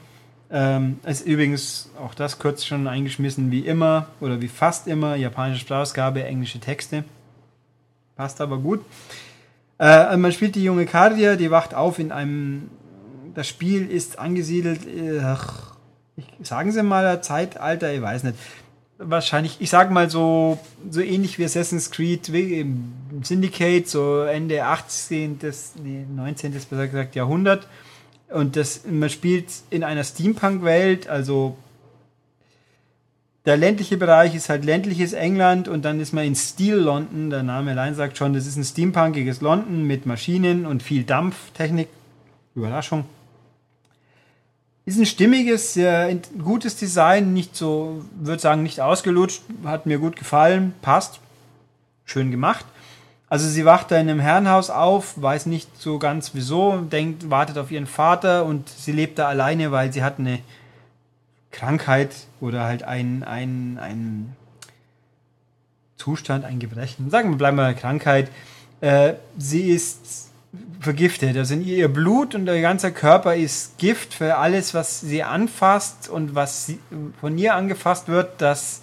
Ähm, 0.52 0.98
ist 1.06 1.24
übrigens 1.26 1.90
auch 2.00 2.12
das 2.14 2.40
kurz 2.40 2.64
schon 2.64 2.88
eingeschmissen, 2.88 3.52
wie 3.52 3.60
immer 3.60 4.06
oder 4.20 4.40
wie 4.40 4.48
fast 4.48 4.88
immer, 4.88 5.14
japanische 5.14 5.60
Sprachausgabe, 5.60 6.24
englische 6.24 6.58
Texte. 6.58 7.04
Passt 8.16 8.40
aber 8.40 8.58
gut. 8.58 8.84
Äh, 9.80 10.18
man 10.18 10.30
spielt 10.30 10.56
die 10.56 10.62
junge 10.62 10.84
Cardia, 10.84 11.36
die 11.36 11.50
wacht 11.50 11.74
auf 11.74 11.98
in 11.98 12.12
einem. 12.12 12.70
Das 13.34 13.48
Spiel 13.48 13.90
ist 13.90 14.18
angesiedelt. 14.18 14.86
Äh, 14.86 15.20
ach, 15.20 15.76
ich, 16.16 16.26
sagen 16.46 16.70
Sie 16.70 16.82
mal 16.82 17.22
Zeitalter, 17.22 17.92
ich 17.92 18.02
weiß 18.02 18.24
nicht. 18.24 18.36
Wahrscheinlich, 18.98 19.56
ich 19.60 19.70
sage 19.70 19.94
mal 19.94 20.10
so, 20.10 20.58
so 20.90 21.00
ähnlich 21.00 21.38
wie 21.38 21.46
Assassin's 21.46 21.90
Creed 21.90 22.30
wie 22.34 22.70
Syndicate, 23.22 23.88
so 23.88 24.24
Ende 24.24 24.62
18. 24.62 25.38
Des, 25.38 25.72
nee, 25.82 26.04
19. 26.14 26.52
besser 26.52 26.86
gesagt 26.86 27.14
Jahrhundert. 27.14 27.66
Und 28.28 28.56
das, 28.56 28.82
man 28.84 29.08
spielt 29.08 29.46
in 29.70 29.82
einer 29.82 30.04
Steampunk-Welt, 30.04 31.08
also 31.08 31.56
der 33.46 33.56
ländliche 33.56 33.96
Bereich 33.96 34.34
ist 34.34 34.48
halt 34.48 34.64
ländliches 34.64 35.12
England 35.14 35.66
und 35.66 35.84
dann 35.84 35.98
ist 35.98 36.12
man 36.12 36.24
in 36.24 36.34
Steel 36.34 36.76
London. 36.76 37.30
Der 37.30 37.42
Name 37.42 37.70
allein 37.70 37.94
sagt 37.94 38.18
schon, 38.18 38.34
das 38.34 38.46
ist 38.46 38.56
ein 38.56 38.64
steampunkiges 38.64 39.40
London 39.40 39.84
mit 39.84 40.04
Maschinen 40.04 40.66
und 40.66 40.82
viel 40.82 41.04
Dampftechnik. 41.04 41.88
Überraschung. 42.54 43.04
Ist 44.84 44.98
ein 44.98 45.06
stimmiges, 45.06 45.74
sehr 45.74 46.14
gutes 46.42 46.76
Design, 46.76 47.32
nicht 47.32 47.54
so, 47.54 48.04
würde 48.18 48.42
sagen, 48.42 48.62
nicht 48.62 48.80
ausgelutscht, 48.80 49.42
hat 49.64 49.86
mir 49.86 49.98
gut 49.98 50.16
gefallen, 50.16 50.74
passt, 50.82 51.20
schön 52.04 52.30
gemacht. 52.30 52.64
Also 53.28 53.48
sie 53.48 53.64
wacht 53.64 53.92
da 53.92 53.96
in 53.96 54.08
einem 54.08 54.18
Herrenhaus 54.18 54.70
auf, 54.70 55.20
weiß 55.22 55.46
nicht 55.46 55.80
so 55.80 56.00
ganz 56.00 56.34
wieso, 56.34 56.78
denkt, 56.78 57.30
wartet 57.30 57.56
auf 57.58 57.70
ihren 57.70 57.86
Vater 57.86 58.44
und 58.44 58.68
sie 58.68 58.90
lebt 58.90 59.20
da 59.20 59.28
alleine, 59.28 59.70
weil 59.70 59.92
sie 59.92 60.02
hat 60.02 60.18
eine 60.18 60.40
Krankheit 61.50 62.14
oder 62.40 62.64
halt 62.64 62.82
ein, 62.82 63.22
ein, 63.22 63.78
ein 63.78 64.36
Zustand, 65.96 66.44
ein 66.44 66.58
Gebrechen, 66.58 67.10
sagen 67.10 67.30
wir, 67.30 67.36
bleiben 67.36 67.56
wir 67.56 67.74
Krankheit. 67.74 68.30
Äh, 68.80 69.14
sie 69.36 69.70
ist 69.70 70.30
vergiftet. 70.80 71.36
Also 71.36 71.54
ihr 71.54 71.88
Blut 71.88 72.34
und 72.34 72.46
ihr 72.46 72.60
ganzer 72.60 72.90
Körper 72.90 73.36
ist 73.36 73.78
Gift 73.78 74.14
für 74.14 74.36
alles, 74.36 74.74
was 74.74 75.00
sie 75.00 75.22
anfasst 75.22 76.08
und 76.08 76.34
was 76.34 76.66
sie, 76.66 76.78
von 77.20 77.36
ihr 77.38 77.54
angefasst 77.54 78.08
wird, 78.08 78.40
das 78.40 78.80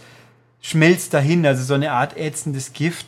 schmilzt 0.62 1.14
dahin. 1.14 1.46
Also 1.46 1.64
so 1.64 1.74
eine 1.74 1.92
Art 1.92 2.16
ätzendes 2.16 2.74
Gift. 2.74 3.08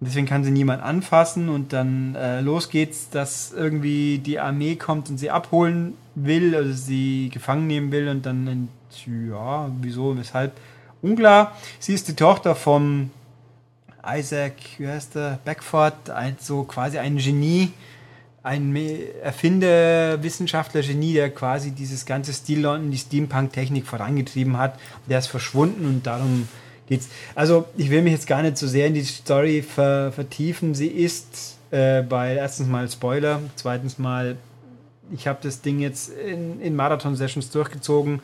Deswegen 0.00 0.26
kann 0.26 0.44
sie 0.44 0.52
niemand 0.52 0.80
anfassen 0.82 1.48
und 1.48 1.72
dann 1.72 2.14
äh, 2.14 2.40
los 2.40 2.70
geht's, 2.70 3.10
dass 3.10 3.52
irgendwie 3.52 4.18
die 4.18 4.38
Armee 4.38 4.76
kommt 4.76 5.10
und 5.10 5.18
sie 5.18 5.30
abholen 5.30 5.94
will, 6.14 6.54
also 6.54 6.72
sie 6.72 7.30
gefangen 7.32 7.66
nehmen 7.66 7.90
will 7.90 8.08
und 8.08 8.24
dann, 8.24 8.68
ja, 9.06 9.70
wieso, 9.80 10.16
weshalb, 10.16 10.52
unklar. 11.02 11.56
Sie 11.78 11.94
ist 11.94 12.08
die 12.08 12.16
Tochter 12.16 12.54
vom 12.54 13.10
Isaac, 14.06 14.54
wie 14.78 14.88
heißt 14.88 15.14
der, 15.14 15.38
Beckford, 15.44 16.10
ein, 16.10 16.36
so 16.40 16.64
quasi 16.64 16.98
ein 16.98 17.16
Genie, 17.18 17.72
ein 18.42 18.74
Erfinder, 19.22 20.22
Wissenschaftler, 20.22 20.82
Genie, 20.82 21.14
der 21.14 21.30
quasi 21.30 21.72
dieses 21.72 22.06
ganze 22.06 22.32
Stil 22.32 22.60
London, 22.60 22.90
die 22.90 22.98
Steampunk-Technik 22.98 23.86
vorangetrieben 23.86 24.56
hat. 24.56 24.78
Der 25.08 25.18
ist 25.18 25.26
verschwunden 25.26 25.84
und 25.84 26.06
darum 26.06 26.48
geht's. 26.86 27.08
Also 27.34 27.66
ich 27.76 27.90
will 27.90 28.02
mich 28.02 28.12
jetzt 28.12 28.26
gar 28.26 28.42
nicht 28.42 28.56
so 28.56 28.66
sehr 28.66 28.86
in 28.86 28.94
die 28.94 29.04
Story 29.04 29.62
ver 29.62 30.12
vertiefen. 30.12 30.74
Sie 30.74 30.86
ist 30.86 31.58
äh, 31.70 32.02
bei 32.02 32.36
erstens 32.36 32.68
mal 32.68 32.88
Spoiler, 32.88 33.40
zweitens 33.56 33.98
mal, 33.98 34.36
ich 35.12 35.26
habe 35.26 35.40
das 35.42 35.60
Ding 35.60 35.80
jetzt 35.80 36.10
in, 36.10 36.60
in 36.60 36.74
Marathon-Sessions 36.76 37.50
durchgezogen. 37.50 38.20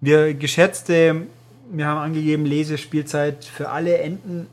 Wir 0.00 0.34
geschätzte, 0.34 1.26
wir 1.70 1.86
haben 1.86 1.98
angegeben, 1.98 2.46
Lesespielzeit 2.46 3.44
für 3.44 3.70
alle 3.70 3.98
Enden 3.98 4.46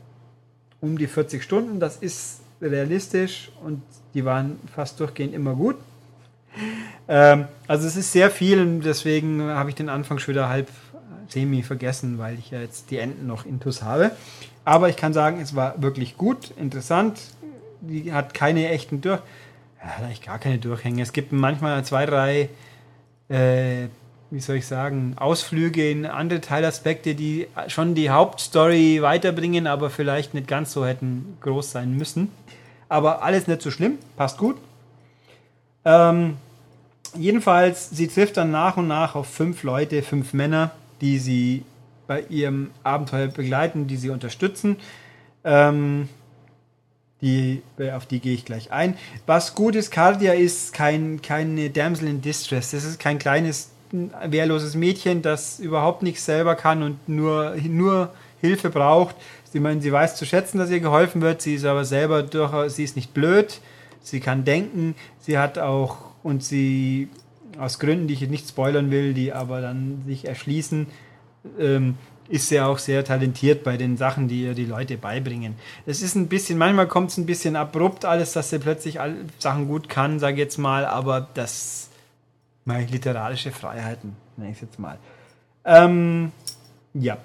um 0.80 0.98
die 0.98 1.06
40 1.06 1.42
Stunden. 1.42 1.80
Das 1.80 1.96
ist 1.96 2.40
realistisch 2.60 3.50
und 3.64 3.82
die 4.14 4.24
waren 4.24 4.58
fast 4.74 4.98
durchgehend 4.98 5.34
immer 5.34 5.54
gut. 5.54 5.76
Ähm, 7.08 7.46
also 7.68 7.86
es 7.86 7.96
ist 7.96 8.12
sehr 8.12 8.30
viel 8.30 8.60
und 8.60 8.80
deswegen 8.80 9.42
habe 9.42 9.68
ich 9.68 9.76
den 9.76 9.88
Anfang 9.88 10.18
schon 10.18 10.34
wieder 10.34 10.48
halb 10.48 10.68
semi 11.28 11.62
vergessen, 11.62 12.18
weil 12.18 12.38
ich 12.38 12.50
ja 12.50 12.60
jetzt 12.60 12.90
die 12.90 12.98
Enden 12.98 13.26
noch 13.26 13.46
intus 13.46 13.82
habe. 13.82 14.12
Aber 14.64 14.88
ich 14.88 14.96
kann 14.96 15.12
sagen, 15.12 15.40
es 15.40 15.54
war 15.54 15.80
wirklich 15.80 16.16
gut, 16.16 16.50
interessant. 16.56 17.20
Die 17.80 18.12
hat 18.12 18.34
keine 18.34 18.68
echten 18.68 19.00
Durch... 19.00 19.20
Ja, 19.78 19.84
hat 19.84 20.04
eigentlich 20.04 20.22
gar 20.22 20.38
keine 20.38 20.58
Durchhänge. 20.58 21.02
Es 21.02 21.12
gibt 21.12 21.30
manchmal 21.32 21.84
zwei, 21.84 22.06
drei, 22.06 22.48
äh, 23.28 23.88
wie 24.30 24.40
soll 24.40 24.56
ich 24.56 24.66
sagen, 24.66 25.14
Ausflüge 25.16 25.90
in 25.90 26.04
andere 26.04 26.40
Teilaspekte, 26.40 27.14
die 27.14 27.46
schon 27.68 27.94
die 27.94 28.10
Hauptstory 28.10 29.00
weiterbringen, 29.00 29.66
aber 29.66 29.90
vielleicht 29.90 30.34
nicht 30.34 30.48
ganz 30.48 30.72
so 30.72 30.84
hätten 30.84 31.36
groß 31.40 31.70
sein 31.70 31.96
müssen. 31.96 32.30
Aber 32.88 33.22
alles 33.22 33.46
nicht 33.46 33.62
so 33.62 33.70
schlimm, 33.70 33.98
passt 34.16 34.38
gut. 34.38 34.56
Ähm, 35.84 36.36
jedenfalls, 37.16 37.90
sie 37.90 38.08
trifft 38.08 38.36
dann 38.36 38.50
nach 38.50 38.76
und 38.76 38.88
nach 38.88 39.14
auf 39.14 39.28
fünf 39.28 39.62
Leute, 39.62 40.02
fünf 40.02 40.32
Männer, 40.32 40.72
die 41.00 41.18
sie 41.18 41.64
bei 42.06 42.22
ihrem 42.22 42.70
Abenteuer 42.82 43.28
begleiten, 43.28 43.86
die 43.86 43.96
sie 43.96 44.10
unterstützen. 44.10 44.76
Ähm, 45.44 46.08
die, 47.22 47.62
auf 47.94 48.06
die 48.06 48.20
gehe 48.20 48.34
ich 48.34 48.44
gleich 48.44 48.72
ein. 48.72 48.96
Was 49.26 49.54
gut 49.54 49.74
ist, 49.74 49.90
Cardia 49.90 50.34
ist 50.34 50.72
kein, 50.74 51.22
keine 51.22 51.70
Damsel 51.70 52.08
in 52.08 52.20
Distress. 52.20 52.72
Das 52.72 52.84
ist 52.84 53.00
kein 53.00 53.18
kleines, 53.18 53.70
wehrloses 53.92 54.74
Mädchen, 54.74 55.22
das 55.22 55.58
überhaupt 55.60 56.02
nichts 56.02 56.24
selber 56.24 56.54
kann 56.54 56.82
und 56.82 57.08
nur, 57.08 57.54
nur 57.68 58.12
Hilfe 58.40 58.70
braucht. 58.70 59.16
Sie, 59.50 59.60
meinen, 59.60 59.80
sie 59.80 59.92
weiß 59.92 60.16
zu 60.16 60.26
schätzen, 60.26 60.58
dass 60.58 60.70
ihr 60.70 60.80
geholfen 60.80 61.22
wird. 61.22 61.42
Sie 61.42 61.54
ist 61.54 61.64
aber 61.64 61.84
selber 61.84 62.22
durchaus, 62.22 62.76
sie 62.76 62.84
ist 62.84 62.96
nicht 62.96 63.14
blöd. 63.14 63.60
Sie 64.00 64.20
kann 64.20 64.44
denken. 64.44 64.94
Sie 65.18 65.38
hat 65.38 65.58
auch, 65.58 65.96
und 66.22 66.42
sie 66.42 67.08
aus 67.58 67.78
Gründen, 67.78 68.06
die 68.06 68.14
ich 68.14 68.28
nicht 68.28 68.48
spoilern 68.48 68.90
will, 68.90 69.14
die 69.14 69.32
aber 69.32 69.60
dann 69.60 70.02
sich 70.06 70.26
erschließen, 70.26 70.86
ähm, 71.58 71.94
ist 72.28 72.48
sie 72.48 72.60
auch 72.60 72.78
sehr 72.78 73.04
talentiert 73.04 73.62
bei 73.62 73.76
den 73.76 73.96
Sachen, 73.96 74.28
die 74.28 74.42
ihr 74.42 74.54
die 74.54 74.64
Leute 74.64 74.96
beibringen. 74.96 75.54
Es 75.86 76.02
ist 76.02 76.16
ein 76.16 76.26
bisschen, 76.26 76.58
manchmal 76.58 76.88
kommt 76.88 77.10
es 77.10 77.18
ein 77.18 77.26
bisschen 77.26 77.56
abrupt 77.56 78.04
alles, 78.04 78.32
dass 78.32 78.50
sie 78.50 78.58
plötzlich 78.58 79.00
alle 79.00 79.16
Sachen 79.38 79.68
gut 79.68 79.88
kann, 79.88 80.18
sage 80.18 80.34
ich 80.34 80.40
jetzt 80.40 80.58
mal, 80.58 80.84
aber 80.84 81.28
das 81.34 81.88
meine 82.66 82.84
literarische 82.84 83.50
Freiheiten, 83.50 84.14
nenne 84.36 84.50
ich 84.50 84.56
es 84.56 84.62
jetzt 84.62 84.78
mal. 84.78 84.98
Ähm, 85.64 86.32
ja, 86.92 87.16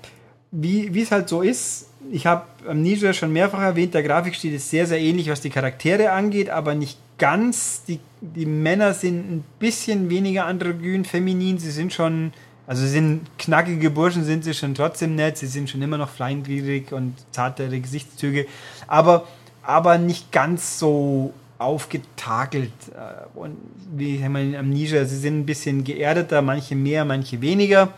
wie 0.51 1.01
es 1.01 1.11
halt 1.11 1.27
so 1.27 1.41
ist, 1.41 1.91
ich 2.09 2.25
habe 2.25 2.45
Amnesia 2.67 3.13
schon 3.13 3.31
mehrfach 3.31 3.61
erwähnt, 3.61 3.93
der 3.93 4.03
Grafikstil 4.03 4.53
ist 4.53 4.69
sehr, 4.69 4.87
sehr 4.87 4.99
ähnlich, 4.99 5.29
was 5.29 5.41
die 5.41 5.49
Charaktere 5.49 6.11
angeht, 6.11 6.49
aber 6.49 6.73
nicht 6.73 6.97
ganz. 7.17 7.83
Die, 7.83 7.99
die 8.21 8.45
Männer 8.45 8.93
sind 8.93 9.31
ein 9.31 9.43
bisschen 9.59 10.09
weniger 10.09 10.45
androgyn, 10.45 11.05
feminin. 11.05 11.59
Sie 11.59 11.71
sind 11.71 11.93
schon, 11.93 12.33
also 12.65 12.81
sie 12.81 12.89
sind 12.89 13.21
knackige 13.37 13.91
Burschen, 13.91 14.23
sind 14.23 14.43
sie 14.43 14.53
schon 14.53 14.73
trotzdem 14.73 15.15
nett. 15.15 15.37
Sie 15.37 15.47
sind 15.47 15.69
schon 15.69 15.81
immer 15.81 15.97
noch 15.97 16.09
feingliedrig 16.09 16.91
und 16.91 17.15
zartere 17.31 17.79
Gesichtszüge, 17.79 18.47
aber, 18.87 19.27
aber 19.61 19.97
nicht 19.97 20.31
ganz 20.31 20.79
so 20.79 21.33
aufgetakelt. 21.61 22.71
Äh, 22.93 23.37
und 23.37 23.57
wie 23.95 24.15
ich 24.15 24.27
meine, 24.27 24.57
Amnesia, 24.57 25.05
sie 25.05 25.17
sind 25.17 25.39
ein 25.39 25.45
bisschen 25.45 25.83
geerdeter, 25.83 26.41
manche 26.41 26.75
mehr, 26.75 27.05
manche 27.05 27.39
weniger. 27.41 27.93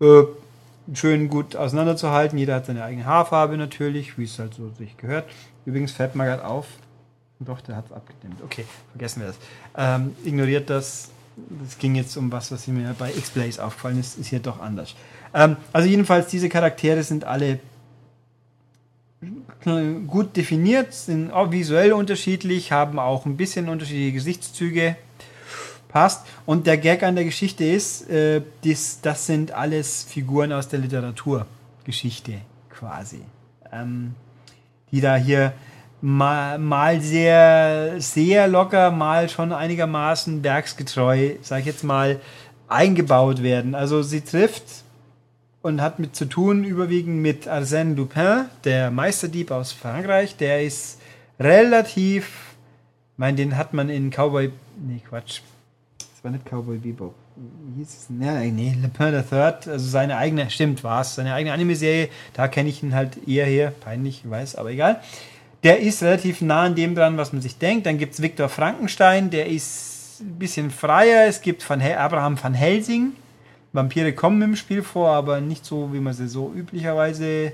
Äh, 0.00 0.22
schön 0.92 1.28
gut 1.28 1.56
auseinanderzuhalten. 1.56 2.38
Jeder 2.38 2.56
hat 2.56 2.66
seine 2.66 2.84
eigene 2.84 3.06
Haarfarbe 3.06 3.56
natürlich, 3.56 4.18
wie 4.18 4.24
es 4.24 4.38
halt 4.38 4.54
so 4.54 4.70
sich 4.76 4.96
gehört. 4.96 5.24
Übrigens 5.64 5.92
fällt 5.92 6.14
mal 6.14 6.26
gerade 6.26 6.44
auf, 6.44 6.66
doch, 7.40 7.60
der 7.60 7.76
hat 7.76 7.86
es 7.86 7.92
abgedimmt. 7.92 8.42
Okay, 8.44 8.64
vergessen 8.90 9.20
wir 9.20 9.28
das. 9.28 9.36
Ähm, 9.76 10.14
ignoriert 10.24 10.70
das. 10.70 11.10
Es 11.66 11.78
ging 11.78 11.94
jetzt 11.94 12.16
um 12.16 12.30
was, 12.30 12.52
was 12.52 12.66
mir 12.68 12.94
bei 12.98 13.10
X-Blaze 13.10 13.64
aufgefallen 13.64 13.98
ist, 13.98 14.18
ist 14.18 14.28
hier 14.28 14.38
doch 14.38 14.60
anders. 14.60 14.94
Ähm, 15.32 15.56
also 15.72 15.88
jedenfalls, 15.88 16.28
diese 16.28 16.48
Charaktere 16.48 17.02
sind 17.02 17.24
alle 17.24 17.58
gut 20.06 20.36
definiert, 20.36 20.92
sind 20.92 21.30
auch 21.32 21.50
visuell 21.50 21.92
unterschiedlich, 21.92 22.72
haben 22.72 22.98
auch 22.98 23.26
ein 23.26 23.36
bisschen 23.36 23.68
unterschiedliche 23.68 24.12
Gesichtszüge. 24.12 24.96
Passt. 25.88 26.26
Und 26.44 26.66
der 26.66 26.76
Gag 26.76 27.02
an 27.02 27.14
der 27.14 27.24
Geschichte 27.24 27.64
ist, 27.64 28.10
äh, 28.10 28.42
dies, 28.64 29.00
das 29.00 29.26
sind 29.26 29.52
alles 29.52 30.02
Figuren 30.02 30.52
aus 30.52 30.68
der 30.68 30.80
Literaturgeschichte 30.80 32.40
quasi. 32.68 33.20
Ähm, 33.72 34.14
die 34.90 35.00
da 35.00 35.16
hier 35.16 35.52
mal, 36.00 36.58
mal 36.58 37.00
sehr, 37.00 37.94
sehr 37.98 38.46
locker, 38.48 38.90
mal 38.90 39.28
schon 39.28 39.52
einigermaßen 39.52 40.44
werksgetreu, 40.44 41.36
sag 41.42 41.60
ich 41.60 41.66
jetzt 41.66 41.84
mal, 41.84 42.20
eingebaut 42.68 43.42
werden. 43.42 43.74
Also 43.74 44.02
sie 44.02 44.20
trifft 44.20 44.83
und 45.64 45.80
hat 45.80 45.98
mit 45.98 46.14
zu 46.14 46.26
tun 46.26 46.62
überwiegend 46.62 47.22
mit 47.22 47.48
Arsène 47.48 47.94
Lupin, 47.94 48.50
der 48.64 48.90
Meisterdieb 48.90 49.50
aus 49.50 49.72
Frankreich. 49.72 50.36
Der 50.36 50.62
ist 50.62 51.00
relativ, 51.40 52.54
ich 53.14 53.18
meine, 53.18 53.38
den 53.38 53.56
hat 53.56 53.72
man 53.72 53.88
in 53.88 54.10
Cowboy, 54.10 54.50
nee, 54.86 55.00
Quatsch, 55.08 55.40
das 55.98 56.22
war 56.22 56.30
nicht 56.30 56.44
Cowboy 56.44 56.76
Bebop. 56.76 57.14
Wie 57.36 57.78
hieß 57.78 57.88
es? 57.88 58.06
Ja, 58.20 58.40
nee, 58.40 58.76
Lupin 58.80 59.14
the 59.14 59.26
Third, 59.26 59.66
also 59.66 59.88
seine 59.88 60.18
eigene, 60.18 60.50
stimmt, 60.50 60.84
war 60.84 61.00
es, 61.00 61.14
seine 61.14 61.32
eigene 61.32 61.54
Anime-Serie, 61.54 62.10
da 62.34 62.46
kenne 62.46 62.68
ich 62.68 62.82
ihn 62.82 62.94
halt 62.94 63.26
eher 63.26 63.46
her, 63.46 63.72
peinlich, 63.80 64.20
weiß, 64.28 64.56
aber 64.56 64.70
egal. 64.70 65.00
Der 65.62 65.80
ist 65.80 66.02
relativ 66.02 66.42
nah 66.42 66.64
an 66.64 66.74
dem 66.74 66.94
dran, 66.94 67.16
was 67.16 67.32
man 67.32 67.40
sich 67.40 67.56
denkt. 67.56 67.86
Dann 67.86 67.96
gibt 67.96 68.12
es 68.12 68.20
Viktor 68.20 68.50
Frankenstein, 68.50 69.30
der 69.30 69.46
ist 69.46 70.20
ein 70.20 70.38
bisschen 70.38 70.70
freier. 70.70 71.26
Es 71.26 71.40
gibt 71.40 71.62
von 71.62 71.80
Abraham 71.80 72.36
van 72.40 72.52
Helsing. 72.52 73.14
Vampire 73.74 74.12
kommen 74.12 74.40
im 74.40 74.56
Spiel 74.56 74.82
vor, 74.82 75.10
aber 75.10 75.40
nicht 75.40 75.66
so, 75.66 75.92
wie 75.92 75.98
man 75.98 76.14
sie 76.14 76.28
so 76.28 76.52
üblicherweise 76.54 77.52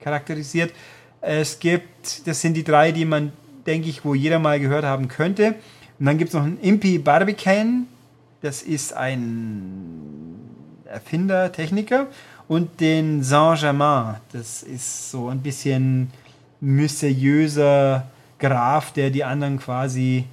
charakterisiert. 0.00 0.72
Es 1.20 1.60
gibt, 1.60 2.26
das 2.26 2.40
sind 2.40 2.54
die 2.54 2.64
drei, 2.64 2.90
die 2.90 3.04
man, 3.04 3.32
denke 3.64 3.88
ich, 3.88 4.04
wo 4.04 4.14
jeder 4.14 4.40
mal 4.40 4.58
gehört 4.58 4.84
haben 4.84 5.06
könnte. 5.06 5.54
Und 5.98 6.06
dann 6.06 6.18
gibt 6.18 6.30
es 6.30 6.34
noch 6.34 6.42
einen 6.42 6.60
Impi 6.60 6.98
Barbicane. 6.98 7.86
Das 8.40 8.62
ist 8.62 8.92
ein 8.92 10.34
Erfinder, 10.84 11.52
Techniker. 11.52 12.08
Und 12.48 12.80
den 12.80 13.22
Saint-Germain. 13.22 14.16
Das 14.32 14.64
ist 14.64 15.12
so 15.12 15.28
ein 15.28 15.40
bisschen 15.40 16.10
mysteriöser 16.60 18.08
Graf, 18.40 18.92
der 18.92 19.10
die 19.10 19.22
anderen 19.22 19.60
quasi 19.60 20.24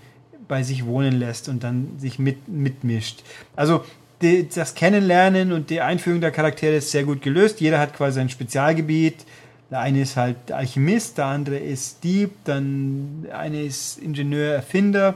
bei 0.48 0.64
sich 0.64 0.86
wohnen 0.86 1.14
lässt 1.14 1.48
und 1.48 1.64
dann 1.64 2.00
sich 2.00 2.18
mit, 2.18 2.48
mitmischt. 2.48 3.24
Also 3.56 3.84
die, 4.22 4.48
das 4.48 4.76
Kennenlernen 4.76 5.52
und 5.52 5.70
die 5.70 5.82
Einführung 5.82 6.22
der 6.22 6.32
Charaktere 6.32 6.78
ist 6.78 6.92
sehr 6.92 7.04
gut 7.04 7.22
gelöst. 7.22 7.62
Jeder 7.62 7.80
hat 7.80 7.96
quasi 7.96 8.20
ein 8.20 8.30
Spezialgebiet. 8.30 9.26
Der 9.72 9.80
eine 9.80 10.02
ist 10.02 10.16
halt 10.16 10.52
Alchemist, 10.52 11.18
der 11.18 11.26
andere 11.26 11.58
ist 11.58 12.04
Dieb, 12.04 12.32
dann 12.46 13.24
der 13.24 13.40
eine 13.40 13.64
ist 13.64 13.98
Ingenieur, 13.98 14.54
Erfinder 14.54 15.16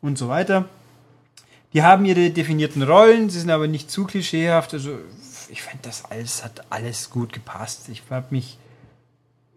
und 0.00 0.16
so 0.16 0.28
weiter. 0.28 0.68
Die 1.74 1.82
haben 1.82 2.06
ihre 2.06 2.30
definierten 2.30 2.82
Rollen, 2.82 3.28
sie 3.28 3.40
sind 3.40 3.50
aber 3.50 3.68
nicht 3.68 3.90
zu 3.90 4.04
klischeehaft. 4.04 4.72
Also 4.72 4.98
ich 5.50 5.62
fand 5.62 5.84
das 5.84 6.04
alles 6.06 6.44
hat 6.44 6.64
alles 6.70 7.10
gut 7.10 7.32
gepasst. 7.32 7.88
Ich 7.90 8.02
habe 8.10 8.26
mich 8.30 8.58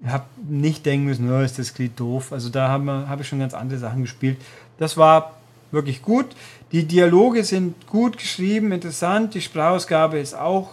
habe 0.06 0.26
nicht 0.48 0.86
denken 0.86 1.06
müssen, 1.06 1.32
oh, 1.32 1.42
ist 1.42 1.60
das 1.60 1.74
Glied 1.74 2.00
doof. 2.00 2.34
Also 2.34 2.50
da 2.50 2.68
habe 2.70 3.08
hab 3.08 3.22
ich 3.22 3.28
schon 3.28 3.40
ganz 3.40 3.54
andere 3.54 3.80
Sachen 3.80 4.02
gespielt. 4.02 4.38
Das 4.78 4.98
war 4.98 5.41
wirklich 5.72 6.02
gut. 6.02 6.28
Die 6.72 6.86
Dialoge 6.86 7.44
sind 7.44 7.88
gut 7.88 8.18
geschrieben, 8.18 8.72
interessant. 8.72 9.34
Die 9.34 9.42
Sprachausgabe 9.42 10.20
ist 10.20 10.34
auch, 10.34 10.70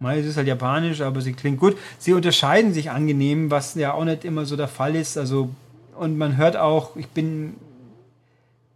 es 0.00 0.26
ist 0.26 0.36
halt 0.36 0.48
japanisch, 0.48 1.00
aber 1.00 1.20
sie 1.20 1.32
klingt 1.32 1.58
gut. 1.58 1.76
Sie 1.98 2.12
unterscheiden 2.12 2.72
sich 2.74 2.90
angenehm, 2.90 3.50
was 3.50 3.74
ja 3.74 3.92
auch 3.94 4.04
nicht 4.04 4.24
immer 4.24 4.44
so 4.44 4.56
der 4.56 4.68
Fall 4.68 4.96
ist. 4.96 5.16
Also 5.16 5.50
und 5.96 6.18
man 6.18 6.36
hört 6.36 6.56
auch, 6.56 6.96
ich 6.96 7.08
bin 7.08 7.54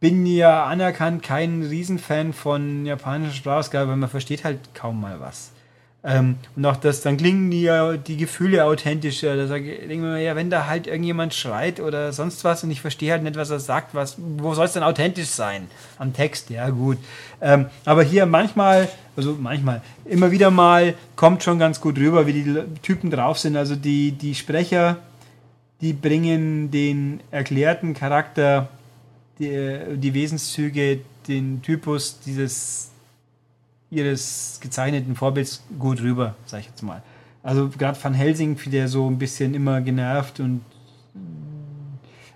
bin 0.01 0.27
ja 0.27 0.65
anerkannt 0.65 1.23
kein 1.25 1.63
Riesenfan 1.63 2.33
von 2.33 2.87
japanischer 2.87 3.35
Sprachausgabe, 3.35 3.91
weil 3.91 3.97
man 3.97 4.09
versteht 4.09 4.45
halt 4.45 4.61
kaum 4.75 5.01
mal 5.01 5.19
was. 5.19 5.51
Ähm, 6.05 6.37
und 6.55 6.65
auch 6.65 6.77
das, 6.77 7.01
dann 7.01 7.17
klingen 7.17 7.51
die, 7.51 7.69
die 8.07 8.17
Gefühle 8.17 8.65
authentischer. 8.65 9.37
Da 9.37 9.49
sage 9.49 9.75
ich, 9.75 9.89
denke 9.89 10.07
mir, 10.07 10.23
ja, 10.23 10.37
wenn 10.37 10.49
da 10.49 10.67
halt 10.67 10.87
irgendjemand 10.87 11.35
schreit 11.35 11.81
oder 11.81 12.13
sonst 12.13 12.45
was 12.45 12.63
und 12.63 12.71
ich 12.71 12.81
verstehe 12.81 13.11
halt 13.11 13.25
nicht, 13.25 13.37
was 13.37 13.51
er 13.51 13.59
sagt, 13.59 13.95
was, 13.95 14.17
wo 14.19 14.55
soll 14.55 14.67
es 14.67 14.75
denn 14.75 14.85
authentisch 14.85 15.29
sein? 15.29 15.67
Am 15.99 16.13
Text, 16.13 16.51
ja 16.51 16.71
gut. 16.71 16.99
Ähm, 17.41 17.67
aber 17.85 18.05
hier 18.05 18.27
manchmal, 18.27 18.89
also 19.17 19.37
manchmal, 19.41 19.83
immer 20.05 20.31
wieder 20.31 20.53
mal 20.53 20.95
kommt 21.17 21.43
schon 21.43 21.59
ganz 21.59 21.81
gut 21.81 21.99
rüber, 21.99 22.29
wie 22.29 22.33
die 22.33 22.57
Typen 22.81 23.11
drauf 23.11 23.39
sind. 23.39 23.57
Also 23.57 23.75
die, 23.75 24.13
die 24.13 24.37
Sprecher, 24.37 24.99
die 25.81 25.95
bringen 25.95 26.71
den 26.71 27.21
erklärten 27.33 27.95
Charakter, 27.95 28.69
die, 29.41 29.79
die 29.97 30.15
Wesenszüge, 30.15 31.01
den 31.27 31.61
Typus 31.61 32.21
dieses 32.21 32.93
ihres 33.91 34.59
gezeichneten 34.61 35.17
Vorbilds 35.17 35.63
gut 35.79 36.01
rüber, 36.03 36.35
sag 36.47 36.61
ich 36.61 36.67
jetzt 36.67 36.83
mal. 36.83 37.03
Also 37.43 37.69
gerade 37.69 37.99
Van 38.03 38.15
Helsing, 38.15 38.59
der 38.67 38.89
so 38.89 39.09
ein 39.09 39.19
bisschen 39.19 39.55
immer 39.55 39.81
genervt 39.81 40.41
und 40.41 40.63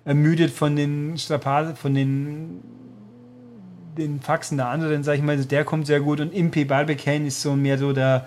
ermüdet 0.04 0.50
von 0.50 0.76
den 0.76 1.18
Strapazen, 1.18 1.76
von 1.76 1.94
den 1.94 2.60
den 3.96 4.20
Faxen 4.20 4.56
der 4.56 4.68
anderen, 4.68 5.02
sag 5.02 5.16
ich 5.16 5.22
mal, 5.22 5.36
der 5.36 5.64
kommt 5.64 5.86
sehr 5.86 6.00
gut 6.00 6.20
und 6.20 6.32
Impey 6.32 6.64
Barbicane 6.64 7.26
ist 7.26 7.42
so 7.42 7.54
mehr 7.54 7.78
so 7.78 7.92
der 7.92 8.26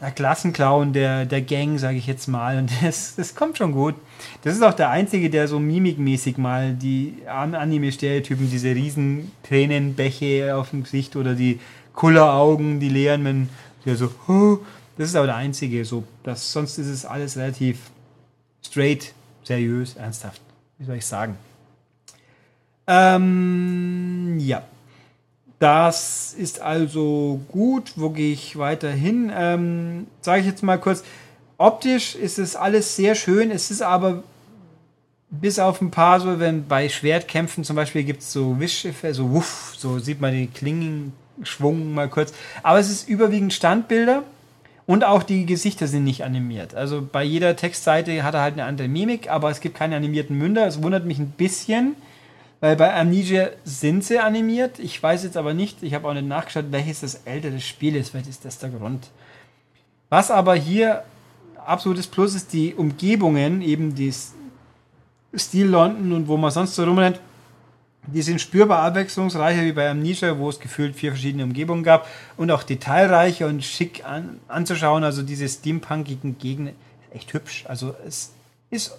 der 0.00 0.10
Klassenclown 0.10 0.92
der, 0.92 1.24
der 1.24 1.42
Gang, 1.42 1.78
sage 1.78 1.98
ich 1.98 2.06
jetzt 2.06 2.26
mal. 2.26 2.58
Und 2.58 2.70
das, 2.82 3.16
das 3.16 3.34
kommt 3.34 3.58
schon 3.58 3.72
gut. 3.72 3.94
Das 4.42 4.54
ist 4.54 4.62
auch 4.62 4.74
der 4.74 4.90
einzige, 4.90 5.30
der 5.30 5.48
so 5.48 5.58
mimikmäßig 5.58 6.38
mal 6.38 6.72
die 6.74 7.22
Anime-Stereotypen, 7.26 8.50
diese 8.50 8.74
riesen 8.74 9.32
Tränenbäche 9.42 10.56
auf 10.56 10.70
dem 10.70 10.82
Gesicht 10.82 11.16
oder 11.16 11.34
die 11.34 11.60
Kulleraugen, 11.94 12.80
die 12.80 12.88
leeren, 12.88 13.24
wenn 13.24 13.48
der 13.84 13.96
so, 13.96 14.10
huh, 14.26 14.58
das 14.98 15.10
ist 15.10 15.16
aber 15.16 15.26
der 15.26 15.36
einzige. 15.36 15.84
So, 15.84 16.04
das, 16.22 16.52
sonst 16.52 16.78
ist 16.78 16.88
es 16.88 17.04
alles 17.04 17.36
relativ 17.36 17.78
straight, 18.64 19.12
seriös, 19.44 19.96
ernsthaft. 19.96 20.40
Wie 20.78 20.84
soll 20.84 20.96
ich 20.96 21.06
sagen? 21.06 21.36
Ähm, 22.86 24.38
ja. 24.38 24.62
Das 25.58 26.34
ist 26.36 26.60
also 26.60 27.40
gut. 27.48 27.92
Wo 27.96 28.10
gehe 28.10 28.32
ich 28.32 28.58
weiter 28.58 28.90
hin? 28.90 29.32
Ähm, 29.34 30.06
Sage 30.20 30.40
ich 30.40 30.46
jetzt 30.46 30.62
mal 30.62 30.78
kurz. 30.78 31.02
Optisch 31.58 32.14
ist 32.14 32.38
es 32.38 32.56
alles 32.56 32.96
sehr 32.96 33.14
schön. 33.14 33.50
Es 33.50 33.70
ist 33.70 33.82
aber 33.82 34.22
bis 35.30 35.58
auf 35.58 35.80
ein 35.80 35.90
paar 35.90 36.20
so, 36.20 36.38
wenn 36.38 36.66
bei 36.66 36.88
Schwertkämpfen 36.88 37.64
zum 37.64 37.76
Beispiel 37.76 38.04
gibt 38.04 38.22
es 38.22 38.32
so 38.32 38.60
Wischschiffe, 38.60 39.12
so 39.14 39.30
wuff, 39.32 39.74
so 39.76 39.98
sieht 39.98 40.20
man 40.20 40.32
die 40.32 40.46
Klingen 40.46 41.12
schwungen 41.42 41.94
mal 41.94 42.08
kurz. 42.08 42.32
Aber 42.62 42.78
es 42.78 42.90
ist 42.90 43.08
überwiegend 43.08 43.52
Standbilder 43.52 44.22
und 44.86 45.04
auch 45.04 45.22
die 45.22 45.46
Gesichter 45.46 45.86
sind 45.86 46.04
nicht 46.04 46.24
animiert. 46.24 46.74
Also 46.74 47.06
bei 47.10 47.24
jeder 47.24 47.56
Textseite 47.56 48.22
hat 48.22 48.34
er 48.34 48.42
halt 48.42 48.54
eine 48.54 48.64
andere 48.64 48.88
Mimik, 48.88 49.28
aber 49.30 49.50
es 49.50 49.60
gibt 49.60 49.76
keine 49.76 49.96
animierten 49.96 50.36
Münder. 50.36 50.66
Es 50.66 50.82
wundert 50.82 51.04
mich 51.04 51.18
ein 51.18 51.30
bisschen. 51.30 51.96
Weil 52.60 52.76
bei 52.76 52.94
Amnesia 52.94 53.50
sind 53.64 54.04
sie 54.04 54.18
animiert. 54.18 54.78
Ich 54.78 55.02
weiß 55.02 55.24
jetzt 55.24 55.36
aber 55.36 55.52
nicht, 55.52 55.82
ich 55.82 55.94
habe 55.94 56.08
auch 56.08 56.14
nicht 56.14 56.26
nachgeschaut, 56.26 56.66
welches 56.70 57.00
das 57.00 57.14
ältere 57.26 57.60
Spiel 57.60 57.96
ist. 57.96 58.10
Vielleicht 58.10 58.28
ist 58.28 58.44
das 58.44 58.58
der 58.58 58.70
Grund. 58.70 59.08
Was 60.08 60.30
aber 60.30 60.54
hier 60.54 61.04
absolutes 61.66 62.06
Plus 62.06 62.34
ist, 62.34 62.52
die 62.52 62.74
Umgebungen, 62.74 63.60
eben 63.60 63.94
die 63.94 64.12
Stil 65.34 65.66
London 65.66 66.12
und 66.12 66.28
wo 66.28 66.36
man 66.36 66.50
sonst 66.50 66.74
so 66.74 66.84
rumrennt, 66.84 67.20
die 68.06 68.22
sind 68.22 68.40
spürbar 68.40 68.82
abwechslungsreicher 68.82 69.62
wie 69.62 69.72
bei 69.72 69.90
Amnesia, 69.90 70.38
wo 70.38 70.48
es 70.48 70.60
gefühlt 70.60 70.94
vier 70.94 71.10
verschiedene 71.10 71.42
Umgebungen 71.42 71.82
gab 71.82 72.06
und 72.36 72.50
auch 72.52 72.62
detailreicher 72.62 73.48
und 73.48 73.64
schick 73.64 74.04
an, 74.04 74.40
anzuschauen. 74.46 75.02
Also 75.02 75.22
diese 75.22 75.48
steampunkigen 75.48 76.38
Gegner, 76.38 76.70
echt 77.12 77.32
hübsch. 77.32 77.64
Also 77.66 77.96
es 78.06 78.32
ist 78.70 78.96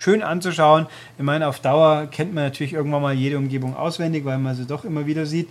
schön 0.00 0.22
anzuschauen. 0.22 0.86
Ich 1.18 1.22
meine, 1.22 1.46
auf 1.46 1.60
Dauer 1.60 2.08
kennt 2.10 2.34
man 2.34 2.44
natürlich 2.44 2.72
irgendwann 2.72 3.02
mal 3.02 3.14
jede 3.14 3.38
Umgebung 3.38 3.76
auswendig, 3.76 4.24
weil 4.24 4.38
man 4.38 4.56
sie 4.56 4.66
doch 4.66 4.84
immer 4.84 5.06
wieder 5.06 5.26
sieht. 5.26 5.48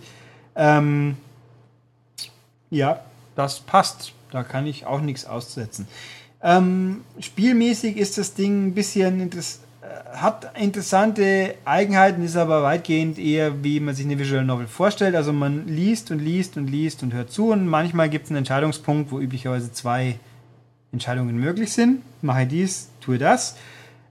Ähm, 0.56 1.16
ja, 2.70 3.00
das 3.36 3.62
passt. 3.62 4.14
Da 4.32 4.44
kann 4.44 4.68
ich 4.68 4.86
auch 4.86 5.02
nichts 5.02 5.26
aussetzen. 5.26 5.88
Ähm, 6.42 7.02
spielmäßig 7.20 7.98
ist 7.98 8.18
das 8.18 8.34
Ding 8.34 8.68
ein 8.68 8.74
bisschen 8.74 9.22
interess 9.22 9.62
äh, 9.82 10.18
hat 10.18 10.52
interessante 10.60 11.56
Eigenheiten, 11.66 12.24
ist 12.24 12.36
aber 12.36 12.64
weitgehend 12.64 13.20
eher, 13.20 13.64
wie 13.64 13.80
man 13.80 13.96
sich 13.96 14.06
eine 14.06 14.18
Visual 14.18 14.46
Novel 14.46 14.68
vorstellt. 14.68 15.16
Also 15.16 15.32
man 15.32 15.68
liest 15.68 16.12
und 16.12 16.20
liest 16.20 16.58
und 16.58 16.68
liest 16.68 17.04
und 17.04 17.14
hört 17.14 17.32
zu 17.32 17.52
und 17.52 17.68
manchmal 17.68 18.10
gibt 18.10 18.26
es 18.26 18.32
einen 18.32 18.40
Entscheidungspunkt, 18.40 19.12
wo 19.12 19.20
üblicherweise 19.20 19.72
zwei 19.72 20.20
Entscheidungen 20.92 21.38
möglich 21.38 21.72
sind. 21.72 22.02
Mache 22.22 22.46
dies, 22.46 22.90
tue 23.02 23.18
das. 23.18 23.56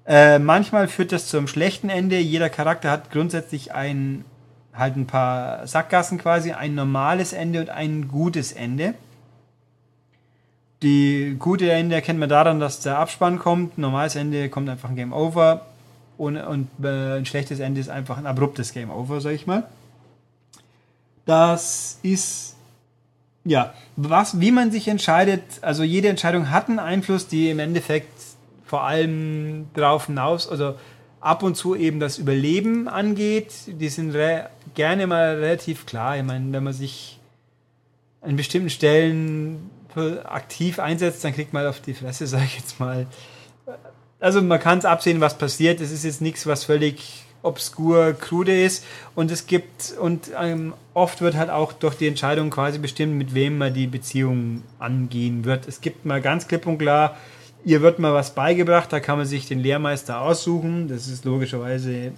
Äh, 0.08 0.38
manchmal 0.38 0.88
führt 0.88 1.12
das 1.12 1.26
zu 1.26 1.36
einem 1.36 1.48
schlechten 1.48 1.90
Ende. 1.90 2.18
Jeder 2.18 2.48
Charakter 2.48 2.90
hat 2.90 3.10
grundsätzlich 3.10 3.74
ein, 3.74 4.24
halt 4.72 4.96
ein 4.96 5.06
paar 5.06 5.66
Sackgassen 5.66 6.16
quasi, 6.16 6.52
ein 6.52 6.74
normales 6.74 7.34
Ende 7.34 7.60
und 7.60 7.68
ein 7.68 8.08
gutes 8.08 8.52
Ende. 8.52 8.94
Die 10.82 11.36
gute 11.38 11.70
Ende 11.70 11.94
erkennt 11.94 12.18
man 12.18 12.30
daran, 12.30 12.58
dass 12.58 12.80
der 12.80 12.98
Abspann 12.98 13.38
kommt. 13.38 13.76
Ein 13.76 13.82
normales 13.82 14.16
Ende 14.16 14.48
kommt 14.48 14.70
einfach 14.70 14.88
ein 14.88 14.96
Game 14.96 15.12
Over. 15.12 15.66
Und, 16.16 16.38
und 16.38 16.68
äh, 16.82 17.18
ein 17.18 17.26
schlechtes 17.26 17.60
Ende 17.60 17.80
ist 17.80 17.90
einfach 17.90 18.16
ein 18.16 18.26
abruptes 18.26 18.72
Game 18.72 18.90
Over, 18.90 19.20
sag 19.20 19.32
ich 19.32 19.46
mal. 19.46 19.64
Das 21.26 21.98
ist 22.02 22.56
ja, 23.44 23.74
was, 23.96 24.40
wie 24.40 24.52
man 24.52 24.70
sich 24.70 24.88
entscheidet, 24.88 25.42
also 25.60 25.82
jede 25.82 26.08
Entscheidung 26.08 26.50
hat 26.50 26.68
einen 26.68 26.78
Einfluss, 26.78 27.28
die 27.28 27.50
im 27.50 27.58
Endeffekt 27.58 28.12
vor 28.68 28.84
allem 28.84 29.68
darauf 29.72 30.06
hinaus, 30.06 30.46
also 30.48 30.74
ab 31.20 31.42
und 31.42 31.56
zu 31.56 31.74
eben 31.74 32.00
das 32.00 32.18
Überleben 32.18 32.86
angeht. 32.86 33.52
Die 33.66 33.88
sind 33.88 34.14
gerne 34.74 35.06
mal 35.06 35.36
relativ 35.36 35.86
klar. 35.86 36.18
Ich 36.18 36.22
meine, 36.22 36.52
wenn 36.52 36.62
man 36.62 36.74
sich 36.74 37.18
an 38.20 38.36
bestimmten 38.36 38.70
Stellen 38.70 39.70
aktiv 40.24 40.78
einsetzt, 40.78 41.24
dann 41.24 41.32
kriegt 41.34 41.52
man 41.52 41.66
auf 41.66 41.80
die 41.80 41.94
Fresse, 41.94 42.26
sage 42.28 42.44
ich 42.44 42.56
jetzt 42.56 42.78
mal. 42.78 43.06
Also 44.20 44.42
man 44.42 44.60
kann 44.60 44.78
es 44.78 44.84
absehen, 44.84 45.20
was 45.20 45.38
passiert. 45.38 45.80
Es 45.80 45.90
ist 45.90 46.04
jetzt 46.04 46.20
nichts, 46.20 46.46
was 46.46 46.64
völlig 46.64 47.24
obskur, 47.42 48.12
krude 48.12 48.62
ist. 48.62 48.84
Und 49.14 49.30
es 49.30 49.46
gibt, 49.46 49.94
und 49.98 50.30
ähm, 50.38 50.74
oft 50.92 51.22
wird 51.22 51.36
halt 51.36 51.48
auch 51.48 51.72
durch 51.72 51.94
die 51.94 52.06
Entscheidung 52.06 52.50
quasi 52.50 52.78
bestimmt, 52.78 53.14
mit 53.14 53.32
wem 53.32 53.56
man 53.56 53.72
die 53.72 53.86
Beziehung 53.86 54.62
angehen 54.78 55.46
wird. 55.46 55.66
Es 55.66 55.80
gibt 55.80 56.04
mal 56.04 56.20
ganz 56.20 56.48
klipp 56.48 56.66
und 56.66 56.78
klar 56.78 57.16
Ihr 57.64 57.82
wird 57.82 57.98
mal 57.98 58.14
was 58.14 58.34
beigebracht, 58.34 58.92
da 58.92 59.00
kann 59.00 59.18
man 59.18 59.26
sich 59.26 59.46
den 59.46 59.58
Lehrmeister 59.58 60.20
aussuchen. 60.20 60.88
Das 60.88 61.08
ist 61.08 61.24
logischerweise 61.24 62.12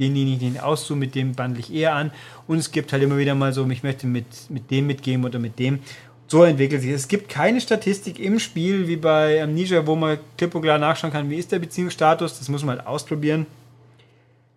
den, 0.00 0.14
den 0.14 0.28
ich 0.28 0.38
den 0.38 0.58
aussuche, 0.58 0.98
mit 0.98 1.14
dem 1.14 1.34
bandle 1.34 1.60
ich 1.60 1.72
eher 1.72 1.94
an. 1.94 2.10
Und 2.48 2.58
es 2.58 2.72
gibt 2.72 2.92
halt 2.92 3.02
immer 3.02 3.18
wieder 3.18 3.34
mal 3.34 3.52
so, 3.52 3.68
ich 3.68 3.82
möchte 3.82 4.06
mit, 4.06 4.26
mit 4.48 4.70
dem 4.70 4.86
mitgeben 4.86 5.24
oder 5.24 5.38
mit 5.38 5.58
dem. 5.58 5.80
So 6.26 6.44
entwickelt 6.44 6.82
sich. 6.82 6.90
Es 6.90 7.08
gibt 7.08 7.28
keine 7.28 7.60
Statistik 7.60 8.18
im 8.18 8.38
Spiel 8.38 8.88
wie 8.88 8.96
bei 8.96 9.42
Amnesia, 9.42 9.86
wo 9.86 9.96
man 9.96 10.18
klipp 10.36 10.54
und 10.54 10.62
klar 10.62 10.78
nachschauen 10.78 11.12
kann, 11.12 11.28
wie 11.28 11.36
ist 11.36 11.52
der 11.52 11.58
Beziehungsstatus. 11.58 12.38
Das 12.38 12.48
muss 12.48 12.64
man 12.64 12.78
halt 12.78 12.86
ausprobieren. 12.86 13.46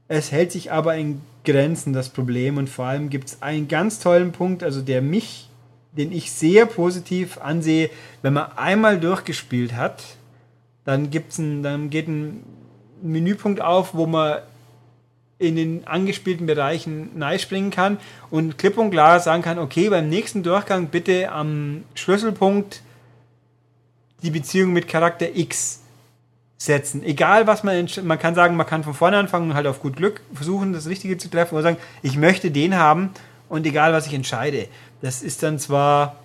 Es 0.07 0.31
hält 0.31 0.51
sich 0.51 0.71
aber 0.71 0.95
in 0.95 1.21
Grenzen, 1.45 1.93
das 1.93 2.09
Problem. 2.09 2.57
Und 2.57 2.69
vor 2.69 2.85
allem 2.85 3.09
gibt 3.09 3.29
es 3.29 3.41
einen 3.41 3.67
ganz 3.67 3.99
tollen 3.99 4.31
Punkt, 4.31 4.63
also 4.63 4.81
der 4.81 5.01
mich, 5.01 5.49
den 5.91 6.11
ich 6.11 6.31
sehr 6.31 6.65
positiv 6.65 7.37
ansehe, 7.39 7.89
wenn 8.21 8.33
man 8.33 8.51
einmal 8.55 8.99
durchgespielt 8.99 9.73
hat 9.73 10.03
dann 10.85 11.09
gibt's 11.09 11.37
ein, 11.37 11.63
dann 11.63 11.89
geht 11.89 12.07
ein 12.07 12.43
Menüpunkt 13.01 13.61
auf, 13.61 13.93
wo 13.93 14.05
man 14.05 14.39
in 15.39 15.55
den 15.55 15.87
angespielten 15.87 16.45
Bereichen 16.45 17.11
springen 17.37 17.71
kann 17.71 17.97
und 18.29 18.57
klipp 18.57 18.77
und 18.77 18.91
klar 18.91 19.19
sagen 19.19 19.41
kann, 19.41 19.59
okay, 19.59 19.89
beim 19.89 20.07
nächsten 20.07 20.43
Durchgang 20.43 20.87
bitte 20.87 21.31
am 21.31 21.83
Schlüsselpunkt 21.95 22.81
die 24.21 24.29
Beziehung 24.29 24.71
mit 24.71 24.87
Charakter 24.87 25.35
X 25.35 25.81
setzen. 26.57 27.03
Egal 27.03 27.45
was 27.45 27.63
man, 27.63 27.89
man 28.03 28.19
kann 28.19 28.35
sagen, 28.35 28.55
man 28.55 28.65
kann 28.65 28.85
von 28.85 28.93
vorne 28.93 29.17
anfangen 29.17 29.49
und 29.49 29.55
halt 29.55 29.67
auf 29.67 29.81
gut 29.81 29.97
Glück 29.97 30.21
versuchen, 30.33 30.71
das 30.71 30.87
Richtige 30.87 31.17
zu 31.17 31.29
treffen 31.29 31.55
oder 31.55 31.63
sagen, 31.63 31.77
ich 32.01 32.15
möchte 32.15 32.51
den 32.51 32.77
haben 32.77 33.09
und 33.49 33.65
egal 33.65 33.91
was 33.91 34.07
ich 34.07 34.13
entscheide. 34.13 34.67
Das 35.01 35.21
ist 35.21 35.43
dann 35.43 35.59
zwar 35.59 36.15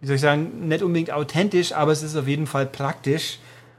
wie 0.00 0.06
soll 0.06 0.16
ich 0.16 0.22
sagen, 0.22 0.68
nicht 0.68 0.82
unbedingt 0.82 1.10
authentisch, 1.10 1.72
aber 1.72 1.92
es 1.92 2.02
ist 2.02 2.16
auf 2.16 2.28
jeden 2.28 2.46
Fall 2.46 2.66
praktisch 2.66 3.38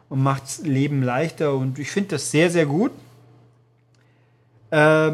und 0.09 0.23
macht 0.23 0.43
das 0.43 0.59
Leben 0.59 1.03
leichter 1.03 1.53
und 1.53 1.79
ich 1.79 1.91
finde 1.91 2.11
das 2.11 2.31
sehr, 2.31 2.49
sehr 2.49 2.65
gut. 2.65 2.91
Äh, 4.71 5.11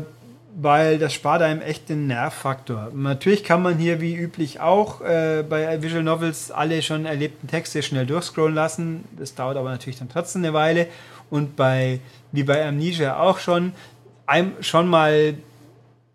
weil 0.55 0.99
das 0.99 1.13
spart 1.13 1.41
einem 1.41 1.61
echt 1.61 1.89
den 1.89 2.07
Nervfaktor. 2.07 2.91
Natürlich 2.93 3.43
kann 3.43 3.63
man 3.63 3.77
hier 3.77 4.01
wie 4.01 4.15
üblich 4.15 4.59
auch 4.59 5.01
äh, 5.01 5.43
bei 5.47 5.81
Visual 5.81 6.03
Novels 6.03 6.51
alle 6.51 6.81
schon 6.81 7.05
erlebten 7.05 7.47
Texte 7.47 7.81
schnell 7.81 8.05
durchscrollen 8.05 8.53
lassen. 8.53 9.03
Das 9.17 9.33
dauert 9.33 9.57
aber 9.57 9.71
natürlich 9.71 9.97
dann 9.97 10.09
trotzdem 10.09 10.43
eine 10.43 10.53
Weile. 10.53 10.87
Und 11.29 11.55
bei, 11.55 11.99
wie 12.31 12.43
bei 12.43 12.65
Amnesia 12.67 13.19
auch 13.19 13.39
schon, 13.39 13.73
einem 14.27 14.51
schon 14.61 14.87
mal 14.87 15.33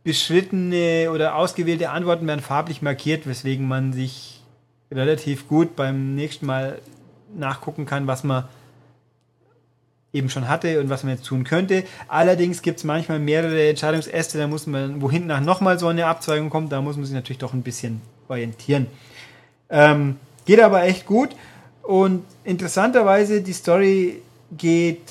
beschrittene 0.04 1.10
oder 1.12 1.34
ausgewählte 1.34 1.90
Antworten 1.90 2.26
werden 2.26 2.40
farblich 2.40 2.80
markiert, 2.80 3.26
weswegen 3.26 3.66
man 3.66 3.92
sich 3.92 4.42
relativ 4.92 5.48
gut 5.48 5.74
beim 5.74 6.14
nächsten 6.14 6.46
Mal 6.46 6.78
nachgucken 7.36 7.84
kann, 7.84 8.06
was 8.06 8.24
man 8.24 8.44
eben 10.18 10.28
schon 10.28 10.48
hatte 10.48 10.80
und 10.80 10.90
was 10.90 11.04
man 11.04 11.14
jetzt 11.14 11.26
tun 11.26 11.44
könnte. 11.44 11.84
Allerdings 12.08 12.62
gibt 12.62 12.78
es 12.78 12.84
manchmal 12.84 13.18
mehrere 13.18 13.68
Entscheidungsäste, 13.68 14.38
da 14.38 14.46
muss 14.46 14.66
man, 14.66 15.00
wo 15.00 15.10
hinten 15.10 15.28
nach 15.28 15.40
nochmal 15.40 15.78
so 15.78 15.88
eine 15.88 16.06
Abzweigung 16.06 16.50
kommt, 16.50 16.72
da 16.72 16.82
muss 16.82 16.96
man 16.96 17.06
sich 17.06 17.14
natürlich 17.14 17.38
doch 17.38 17.54
ein 17.54 17.62
bisschen 17.62 18.02
orientieren. 18.28 18.86
Ähm, 19.70 20.16
geht 20.44 20.60
aber 20.60 20.82
echt 20.84 21.06
gut 21.06 21.30
und 21.82 22.24
interessanterweise, 22.44 23.40
die 23.40 23.52
Story 23.52 24.20
geht 24.56 25.10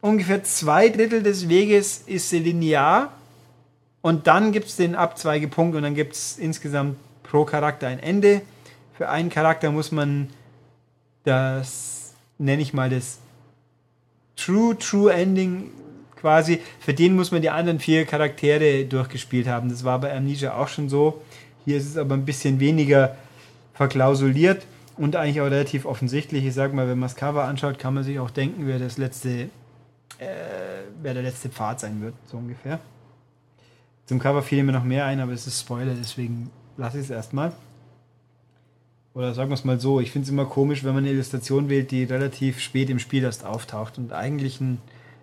ungefähr 0.00 0.42
zwei 0.44 0.88
Drittel 0.88 1.22
des 1.22 1.48
Weges 1.48 2.02
ist 2.06 2.32
linear 2.32 3.12
und 4.02 4.26
dann 4.26 4.52
gibt 4.52 4.66
es 4.66 4.76
den 4.76 4.94
Abzweigepunkt 4.94 5.76
und 5.76 5.82
dann 5.82 5.94
gibt 5.94 6.14
es 6.14 6.38
insgesamt 6.38 6.96
pro 7.22 7.44
Charakter 7.44 7.86
ein 7.86 8.00
Ende. 8.00 8.42
Für 8.96 9.08
einen 9.08 9.30
Charakter 9.30 9.70
muss 9.70 9.92
man 9.92 10.28
das, 11.24 12.14
nenne 12.38 12.62
ich 12.62 12.72
mal 12.72 12.90
das 12.90 13.18
True, 14.40 14.76
True 14.78 15.12
Ending 15.12 15.70
quasi, 16.16 16.60
für 16.80 16.94
den 16.94 17.16
muss 17.16 17.30
man 17.30 17.42
die 17.42 17.50
anderen 17.50 17.80
vier 17.80 18.04
Charaktere 18.04 18.84
durchgespielt 18.84 19.48
haben. 19.48 19.68
Das 19.68 19.84
war 19.84 19.98
bei 20.00 20.14
Amnesia 20.14 20.54
auch 20.56 20.68
schon 20.68 20.88
so. 20.88 21.22
Hier 21.64 21.76
ist 21.76 21.86
es 21.86 21.96
aber 21.96 22.14
ein 22.14 22.24
bisschen 22.24 22.60
weniger 22.60 23.16
verklausuliert 23.74 24.66
und 24.96 25.16
eigentlich 25.16 25.40
auch 25.40 25.46
relativ 25.46 25.86
offensichtlich. 25.86 26.44
Ich 26.44 26.54
sag 26.54 26.72
mal, 26.74 26.88
wenn 26.88 26.98
man 26.98 27.08
das 27.08 27.16
Cover 27.16 27.44
anschaut, 27.44 27.78
kann 27.78 27.94
man 27.94 28.04
sich 28.04 28.18
auch 28.18 28.30
denken, 28.30 28.66
wer 28.66 28.78
das 28.78 28.98
letzte, 28.98 29.48
äh, 30.18 30.28
wer 31.02 31.14
der 31.14 31.22
letzte 31.22 31.48
Pfad 31.48 31.80
sein 31.80 32.00
wird, 32.02 32.14
so 32.26 32.36
ungefähr. 32.36 32.80
Zum 34.06 34.18
Cover 34.18 34.42
fiel 34.42 34.62
mir 34.62 34.72
noch 34.72 34.84
mehr 34.84 35.06
ein, 35.06 35.20
aber 35.20 35.32
es 35.32 35.46
ist 35.46 35.60
Spoiler, 35.60 35.94
deswegen 35.94 36.50
lasse 36.76 36.98
ich 36.98 37.04
es 37.04 37.10
erstmal. 37.10 37.52
Oder 39.14 39.34
sagen 39.34 39.50
wir 39.50 39.54
es 39.54 39.64
mal 39.64 39.80
so, 39.80 40.00
ich 40.00 40.12
finde 40.12 40.26
es 40.26 40.30
immer 40.30 40.44
komisch, 40.44 40.84
wenn 40.84 40.94
man 40.94 41.04
eine 41.04 41.12
Illustration 41.12 41.68
wählt, 41.68 41.90
die 41.90 42.04
relativ 42.04 42.60
spät 42.60 42.90
im 42.90 43.00
Spiel 43.00 43.24
erst 43.24 43.44
auftaucht 43.44 43.98
und 43.98 44.12
eigentlich, 44.12 44.60
ein, 44.60 44.78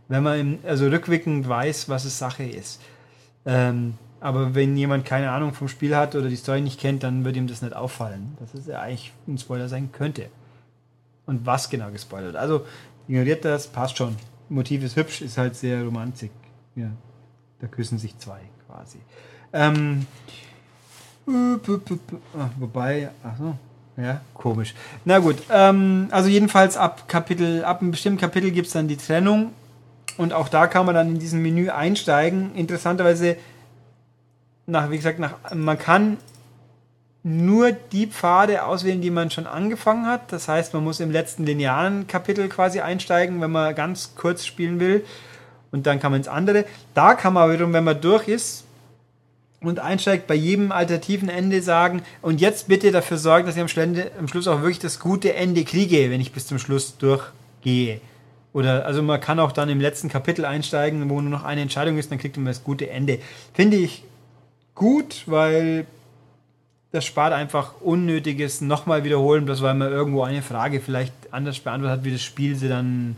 wenn 0.09 0.23
man 0.23 0.39
im, 0.39 0.59
also 0.63 0.87
rückwirkend 0.87 1.47
weiß, 1.47 1.87
was 1.87 2.03
es 2.03 2.17
Sache 2.17 2.43
ist. 2.43 2.81
Ähm, 3.45 3.93
aber 4.19 4.55
wenn 4.55 4.75
jemand 4.75 5.05
keine 5.05 5.31
Ahnung 5.31 5.53
vom 5.53 5.67
Spiel 5.67 5.95
hat 5.95 6.15
oder 6.15 6.27
die 6.27 6.35
Story 6.35 6.61
nicht 6.61 6.79
kennt, 6.79 7.03
dann 7.03 7.23
wird 7.23 7.37
ihm 7.37 7.47
das 7.47 7.61
nicht 7.61 7.75
auffallen, 7.75 8.35
dass 8.39 8.53
es 8.53 8.67
ja 8.67 8.81
eigentlich 8.81 9.13
ein 9.27 9.37
Spoiler 9.37 9.69
sein 9.69 9.91
könnte. 9.91 10.29
Und 11.25 11.45
was 11.45 11.69
genau 11.69 11.91
gespoilert. 11.91 12.35
Also 12.35 12.65
ignoriert 13.07 13.45
das, 13.45 13.67
passt 13.67 13.97
schon. 13.97 14.15
Motiv 14.49 14.83
ist 14.83 14.95
hübsch, 14.95 15.21
ist 15.21 15.37
halt 15.37 15.55
sehr 15.55 15.83
romantisch. 15.83 16.29
Ja, 16.75 16.89
da 17.59 17.67
küssen 17.67 17.97
sich 17.97 18.17
zwei 18.17 18.39
quasi. 18.65 18.99
Ähm, 19.53 20.05
ah, 21.27 22.49
wobei, 22.57 23.11
ach 23.23 23.37
so, 23.37 23.55
ja, 23.97 24.21
komisch. 24.33 24.75
Na 25.05 25.19
gut, 25.19 25.37
ähm, 25.51 26.07
also 26.11 26.29
jedenfalls 26.29 26.77
ab 26.77 27.07
Kapitel, 27.07 27.63
ab 27.63 27.81
einem 27.81 27.91
bestimmten 27.91 28.19
Kapitel 28.19 28.51
gibt 28.51 28.67
es 28.67 28.73
dann 28.73 28.87
die 28.87 28.97
Trennung 28.97 29.53
und 30.17 30.33
auch 30.33 30.49
da 30.49 30.67
kann 30.67 30.85
man 30.85 30.93
dann 30.93 31.09
in 31.09 31.19
diesem 31.19 31.41
Menü 31.41 31.69
einsteigen. 31.69 32.53
Interessanterweise, 32.55 33.37
nach, 34.67 34.91
wie 34.91 34.97
gesagt, 34.97 35.19
nach, 35.19 35.33
man 35.53 35.79
kann 35.79 36.17
nur 37.23 37.71
die 37.71 38.07
Pfade 38.07 38.63
auswählen, 38.63 39.01
die 39.01 39.09
man 39.09 39.31
schon 39.31 39.47
angefangen 39.47 40.05
hat. 40.05 40.31
Das 40.31 40.47
heißt, 40.47 40.73
man 40.73 40.83
muss 40.83 40.99
im 40.99 41.11
letzten 41.11 41.45
linearen 41.45 42.07
Kapitel 42.07 42.47
quasi 42.49 42.79
einsteigen, 42.79 43.41
wenn 43.41 43.51
man 43.51 43.75
ganz 43.75 44.15
kurz 44.15 44.45
spielen 44.45 44.79
will. 44.79 45.03
Und 45.71 45.87
dann 45.87 45.99
kann 45.99 46.11
man 46.11 46.21
ins 46.21 46.29
andere. 46.29 46.65
Da 46.93 47.15
kann 47.15 47.33
man 47.33 47.51
wiederum, 47.51 47.73
wenn 47.73 47.83
man 47.83 47.99
durch 47.99 48.27
ist, 48.27 48.66
und 49.61 49.79
einsteigt, 49.79 50.27
bei 50.27 50.35
jedem 50.35 50.71
alternativen 50.71 51.29
Ende 51.29 51.61
sagen, 51.61 52.03
und 52.21 52.41
jetzt 52.41 52.67
bitte 52.67 52.91
dafür 52.91 53.17
sorgen, 53.17 53.47
dass 53.47 53.55
ich 53.55 53.61
am, 53.61 53.67
Schlende, 53.67 54.11
am 54.19 54.27
Schluss 54.27 54.47
auch 54.47 54.61
wirklich 54.61 54.79
das 54.79 54.99
gute 54.99 55.33
Ende 55.33 55.63
kriege, 55.63 56.11
wenn 56.11 56.21
ich 56.21 56.31
bis 56.31 56.47
zum 56.47 56.59
Schluss 56.59 56.97
durchgehe. 56.97 57.99
Oder 58.53 58.85
also 58.85 59.01
man 59.01 59.19
kann 59.19 59.39
auch 59.39 59.51
dann 59.51 59.69
im 59.69 59.81
letzten 59.81 60.09
Kapitel 60.09 60.45
einsteigen, 60.45 61.09
wo 61.09 61.21
nur 61.21 61.31
noch 61.31 61.43
eine 61.43 61.61
Entscheidung 61.61 61.97
ist, 61.97 62.11
dann 62.11 62.17
kriegt 62.17 62.37
man 62.37 62.45
das 62.45 62.63
gute 62.63 62.89
Ende. 62.89 63.19
Finde 63.53 63.77
ich 63.77 64.03
gut, 64.75 65.23
weil 65.25 65.85
das 66.91 67.05
spart 67.05 67.33
einfach 67.33 67.81
unnötiges 67.81 68.61
nochmal 68.61 69.03
wiederholen, 69.03 69.45
bloß 69.45 69.61
weil 69.61 69.73
man 69.73 69.91
irgendwo 69.91 70.23
eine 70.23 70.41
Frage 70.41 70.79
vielleicht 70.79 71.13
anders 71.31 71.59
beantwortet 71.59 71.99
hat, 71.99 72.05
wie 72.05 72.11
das 72.11 72.23
Spiel 72.23 72.55
sie 72.55 72.69
dann 72.69 73.15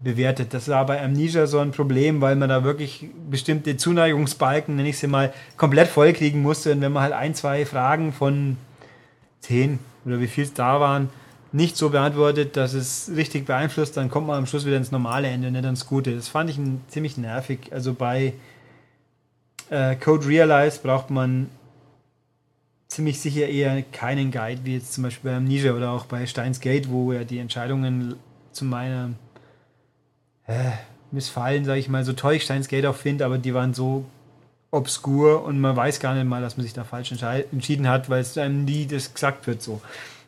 bewertet. 0.00 0.52
Das 0.52 0.68
war 0.68 0.84
bei 0.86 1.02
Amnesia 1.02 1.46
so 1.46 1.58
ein 1.58 1.70
Problem, 1.70 2.20
weil 2.20 2.36
man 2.36 2.48
da 2.48 2.64
wirklich 2.64 3.08
bestimmte 3.30 3.76
Zuneigungsbalken, 3.76 4.76
nenne 4.76 4.88
ich 4.88 4.98
sie 4.98 5.06
mal, 5.06 5.32
komplett 5.56 5.88
vollkriegen 5.88 6.42
musste. 6.42 6.72
Und 6.72 6.80
wenn 6.80 6.92
man 6.92 7.04
halt 7.04 7.12
ein, 7.12 7.34
zwei 7.34 7.64
Fragen 7.64 8.12
von 8.12 8.56
zehn 9.40 9.78
oder 10.04 10.20
wie 10.20 10.26
viel 10.26 10.44
es 10.44 10.54
da 10.54 10.80
waren, 10.80 11.08
nicht 11.52 11.76
so 11.76 11.90
beantwortet, 11.90 12.56
dass 12.56 12.74
es 12.74 13.12
richtig 13.14 13.46
beeinflusst, 13.46 13.96
dann 13.96 14.10
kommt 14.10 14.26
man 14.26 14.38
am 14.38 14.46
Schluss 14.46 14.66
wieder 14.66 14.76
ins 14.76 14.90
normale 14.90 15.28
Ende, 15.28 15.50
nicht 15.50 15.64
ans 15.64 15.86
Gute. 15.86 16.14
Das 16.14 16.28
fand 16.28 16.50
ich 16.50 16.58
ziemlich 16.88 17.16
nervig. 17.16 17.70
Also 17.70 17.94
bei 17.94 18.34
äh, 19.70 19.94
Code 19.94 20.26
Realize 20.26 20.80
braucht 20.82 21.10
man 21.10 21.48
ziemlich 22.88 23.20
sicher 23.20 23.48
eher 23.48 23.82
keinen 23.82 24.30
Guide, 24.30 24.62
wie 24.64 24.74
jetzt 24.74 24.92
zum 24.92 25.04
Beispiel 25.04 25.30
bei 25.30 25.36
Amnesia 25.36 25.72
oder 25.72 25.90
auch 25.92 26.06
bei 26.06 26.26
Steins 26.26 26.60
Gate, 26.60 26.90
wo 26.90 27.12
ja 27.12 27.24
die 27.24 27.38
Entscheidungen 27.38 28.16
zu 28.52 28.64
meiner 28.64 29.10
äh, 30.46 30.72
missfallen, 31.10 31.64
sage 31.64 31.80
ich 31.80 31.88
mal, 31.88 32.04
so 32.04 32.12
toll 32.12 32.34
ich 32.34 32.42
Steins 32.42 32.68
Gate 32.68 32.86
auch 32.86 32.96
finde, 32.96 33.24
aber 33.24 33.38
die 33.38 33.54
waren 33.54 33.74
so 33.74 34.04
obskur 34.70 35.44
und 35.44 35.60
man 35.60 35.76
weiß 35.76 36.00
gar 36.00 36.14
nicht 36.14 36.26
mal, 36.26 36.42
dass 36.42 36.56
man 36.56 36.64
sich 36.64 36.74
da 36.74 36.84
falsch 36.84 37.12
entschieden 37.12 37.88
hat, 37.88 38.10
weil 38.10 38.20
es 38.20 38.36
einem 38.36 38.64
nie 38.64 38.86
das 38.86 39.14
gesagt 39.14 39.46
wird 39.46 39.62
so. 39.62 39.80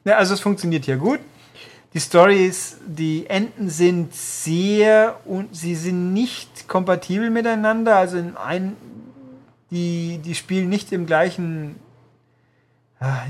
Ja, 0.04 0.16
also 0.16 0.34
es 0.34 0.40
funktioniert 0.40 0.84
hier 0.84 0.96
gut. 0.96 1.18
Die 1.94 2.00
Stories, 2.00 2.78
die 2.86 3.26
Enden 3.26 3.68
sind 3.70 4.14
sehr 4.14 5.18
und 5.24 5.56
sie 5.56 5.74
sind 5.74 6.12
nicht 6.12 6.68
kompatibel 6.68 7.30
miteinander. 7.30 7.96
Also 7.96 8.18
in 8.18 8.36
ein, 8.36 8.76
die, 9.70 10.18
die 10.18 10.34
spielen 10.34 10.68
nicht 10.68 10.92
im 10.92 11.06
gleichen 11.06 11.76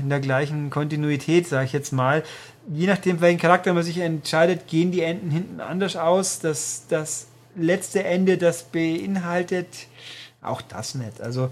in 0.01 0.09
der 0.09 0.19
gleichen 0.19 0.69
Kontinuität, 0.69 1.47
sage 1.47 1.65
ich 1.65 1.73
jetzt 1.73 1.91
mal. 1.91 2.23
Je 2.69 2.87
nachdem, 2.87 3.21
welchen 3.21 3.39
Charakter 3.39 3.73
man 3.73 3.83
sich 3.83 3.97
entscheidet, 3.97 4.67
gehen 4.67 4.91
die 4.91 5.01
Enden 5.01 5.29
hinten 5.29 5.59
anders 5.59 5.95
aus. 5.95 6.39
Das, 6.39 6.85
das 6.87 7.27
letzte 7.55 8.03
Ende, 8.03 8.37
das 8.37 8.63
beinhaltet 8.63 9.67
auch 10.41 10.61
das 10.61 10.95
nicht. 10.95 11.21
Also 11.21 11.51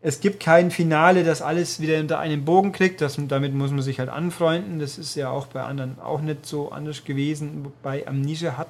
es 0.00 0.18
gibt 0.18 0.40
kein 0.40 0.72
Finale, 0.72 1.22
das 1.22 1.42
alles 1.42 1.80
wieder 1.80 2.00
unter 2.00 2.18
einen 2.18 2.44
Bogen 2.44 2.72
kriegt. 2.72 3.00
Das, 3.00 3.16
damit 3.28 3.54
muss 3.54 3.70
man 3.70 3.82
sich 3.82 4.00
halt 4.00 4.08
anfreunden. 4.08 4.80
Das 4.80 4.98
ist 4.98 5.14
ja 5.14 5.30
auch 5.30 5.46
bei 5.46 5.62
anderen 5.62 6.00
auch 6.00 6.20
nicht 6.20 6.44
so 6.44 6.72
anders 6.72 7.04
gewesen. 7.04 7.72
Bei 7.82 8.06
Amnesia 8.06 8.56
hat 8.56 8.68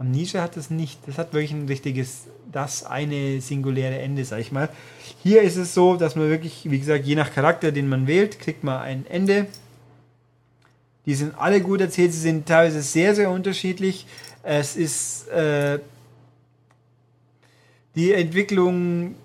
Amnesia 0.00 0.40
hat 0.40 0.56
es 0.56 0.70
nicht. 0.70 0.98
Das 1.06 1.18
hat 1.18 1.34
wirklich 1.34 1.52
ein 1.52 1.66
richtiges, 1.66 2.22
das 2.50 2.84
eine 2.84 3.40
singuläre 3.42 3.98
Ende, 3.98 4.24
sag 4.24 4.40
ich 4.40 4.50
mal. 4.50 4.70
Hier 5.22 5.42
ist 5.42 5.56
es 5.56 5.74
so, 5.74 5.96
dass 5.96 6.16
man 6.16 6.30
wirklich, 6.30 6.70
wie 6.70 6.78
gesagt, 6.78 7.04
je 7.04 7.14
nach 7.14 7.34
Charakter, 7.34 7.70
den 7.70 7.86
man 7.86 8.06
wählt, 8.06 8.40
kriegt 8.40 8.64
man 8.64 8.80
ein 8.80 9.06
Ende. 9.06 9.46
Die 11.04 11.14
sind 11.14 11.34
alle 11.38 11.60
gut 11.60 11.82
erzählt, 11.82 12.14
sie 12.14 12.20
sind 12.20 12.46
teilweise 12.46 12.80
sehr, 12.80 13.14
sehr 13.14 13.30
unterschiedlich. 13.30 14.06
Es 14.42 14.74
ist 14.74 15.28
äh, 15.28 15.80
die 17.94 18.14
Entwicklung, 18.14 19.16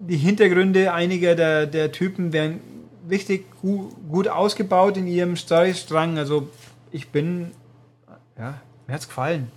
die 0.00 0.16
Hintergründe 0.16 0.92
einiger 0.92 1.36
der, 1.36 1.66
der 1.66 1.92
Typen 1.92 2.32
werden 2.32 2.60
richtig 3.08 3.46
gut, 3.60 3.94
gut 4.10 4.26
ausgebaut 4.26 4.96
in 4.96 5.06
ihrem 5.06 5.36
Storystrang. 5.36 6.18
Also 6.18 6.48
ich 6.90 7.10
bin, 7.10 7.52
ja, 8.36 8.60
mir 8.88 8.94
hat 8.94 9.02
es 9.02 9.08
gefallen 9.08 9.52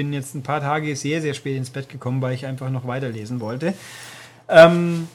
bin 0.00 0.14
jetzt 0.14 0.34
ein 0.34 0.42
paar 0.42 0.62
Tage 0.62 0.96
sehr, 0.96 1.20
sehr 1.20 1.34
spät 1.34 1.58
ins 1.58 1.68
Bett 1.68 1.90
gekommen, 1.90 2.22
weil 2.22 2.32
ich 2.32 2.46
einfach 2.46 2.70
noch 2.70 2.86
weiterlesen 2.86 3.38
wollte. 3.38 3.74
Ähm, 4.48 5.08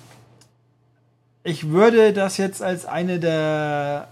ich 1.43 1.69
würde 1.69 2.13
das 2.13 2.37
jetzt 2.37 2.61
als 2.61 2.85
eine 2.85 3.19
der. 3.19 4.07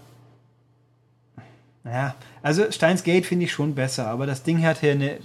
Naja, 1.84 2.16
also 2.42 2.72
Steins 2.72 3.04
Gate 3.04 3.24
finde 3.24 3.44
ich 3.44 3.52
schon 3.52 3.76
besser, 3.76 4.08
aber 4.08 4.26
das 4.26 4.42
Ding 4.42 4.66
hat 4.66 4.80
hier 4.80 4.92
eine 4.92 5.18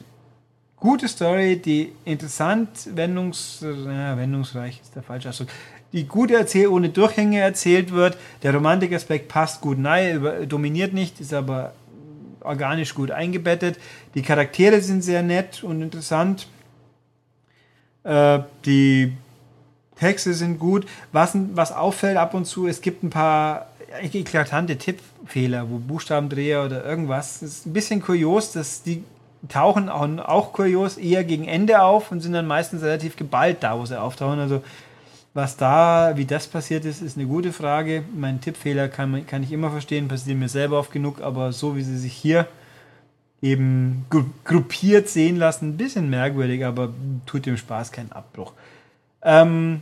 gute 0.75 1.07
Story, 1.07 1.57
die 1.57 1.93
interessant, 2.05 2.69
wendungs, 2.93 3.61
ja, 3.61 4.15
wendungsreich 4.15 4.81
ist 4.83 4.95
der 4.95 5.01
falsche 5.01 5.29
Ausdruck, 5.29 5.47
die 5.93 6.05
gut 6.05 6.29
erzählt, 6.29 6.69
ohne 6.69 6.89
Durchhänge 6.89 7.39
erzählt 7.39 7.91
wird. 7.91 8.17
Der 8.43 8.53
Romantikaspekt 8.53 9.27
passt 9.29 9.61
gut 9.61 9.83
rein, 9.83 10.47
dominiert 10.47 10.93
nicht, 10.93 11.19
ist 11.19 11.33
aber 11.33 11.73
organisch 12.41 12.95
gut 12.95 13.11
eingebettet. 13.11 13.77
Die 14.15 14.21
Charaktere 14.21 14.81
sind 14.81 15.03
sehr 15.03 15.23
nett 15.23 15.63
und 15.63 15.81
interessant. 15.81 16.47
Äh, 18.03 18.39
die 18.65 19.13
Texte 19.95 20.33
sind 20.33 20.59
gut. 20.59 20.85
Was, 21.11 21.37
was 21.53 21.71
auffällt 21.71 22.17
ab 22.17 22.33
und 22.33 22.45
zu, 22.45 22.67
es 22.67 22.81
gibt 22.81 23.03
ein 23.03 23.09
paar 23.09 23.67
eklatante 24.01 24.77
Tippfehler, 24.77 25.69
wo 25.69 25.77
Buchstabendreher 25.77 26.63
oder 26.63 26.85
irgendwas. 26.85 27.39
Das 27.39 27.49
ist 27.49 27.65
ein 27.65 27.73
bisschen 27.73 28.01
kurios, 28.01 28.51
dass 28.51 28.83
die 28.83 29.03
tauchen 29.47 29.89
auch, 29.89 30.07
auch 30.27 30.53
kurios 30.53 30.97
eher 30.97 31.23
gegen 31.23 31.47
Ende 31.47 31.81
auf 31.81 32.11
und 32.11 32.21
sind 32.21 32.33
dann 32.33 32.47
meistens 32.47 32.81
relativ 32.81 33.15
geballt 33.15 33.57
da, 33.61 33.79
wo 33.79 33.85
sie 33.85 33.99
auftauchen. 33.99 34.39
Also 34.39 34.61
was 35.39 35.55
da, 35.55 36.11
wie 36.15 36.25
das 36.25 36.47
passiert 36.47 36.83
ist, 36.83 37.01
ist 37.01 37.17
eine 37.17 37.25
gute 37.25 37.53
Frage. 37.53 38.03
Mein 38.13 38.41
Tippfehler 38.41 38.89
kann, 38.89 39.25
kann 39.25 39.41
ich 39.41 39.53
immer 39.53 39.71
verstehen, 39.71 40.09
passiert 40.09 40.37
mir 40.37 40.49
selber 40.49 40.77
oft 40.77 40.91
genug, 40.91 41.21
aber 41.21 41.53
so 41.53 41.77
wie 41.77 41.81
sie 41.81 41.97
sich 41.97 42.13
hier 42.13 42.45
eben 43.41 44.05
gruppiert 44.43 45.07
sehen 45.07 45.37
lassen, 45.37 45.69
ein 45.69 45.77
bisschen 45.77 46.09
merkwürdig, 46.09 46.65
aber 46.65 46.93
tut 47.25 47.45
dem 47.45 47.55
Spaß 47.55 47.93
keinen 47.93 48.11
Abbruch. 48.11 48.51
Ähm, 49.21 49.81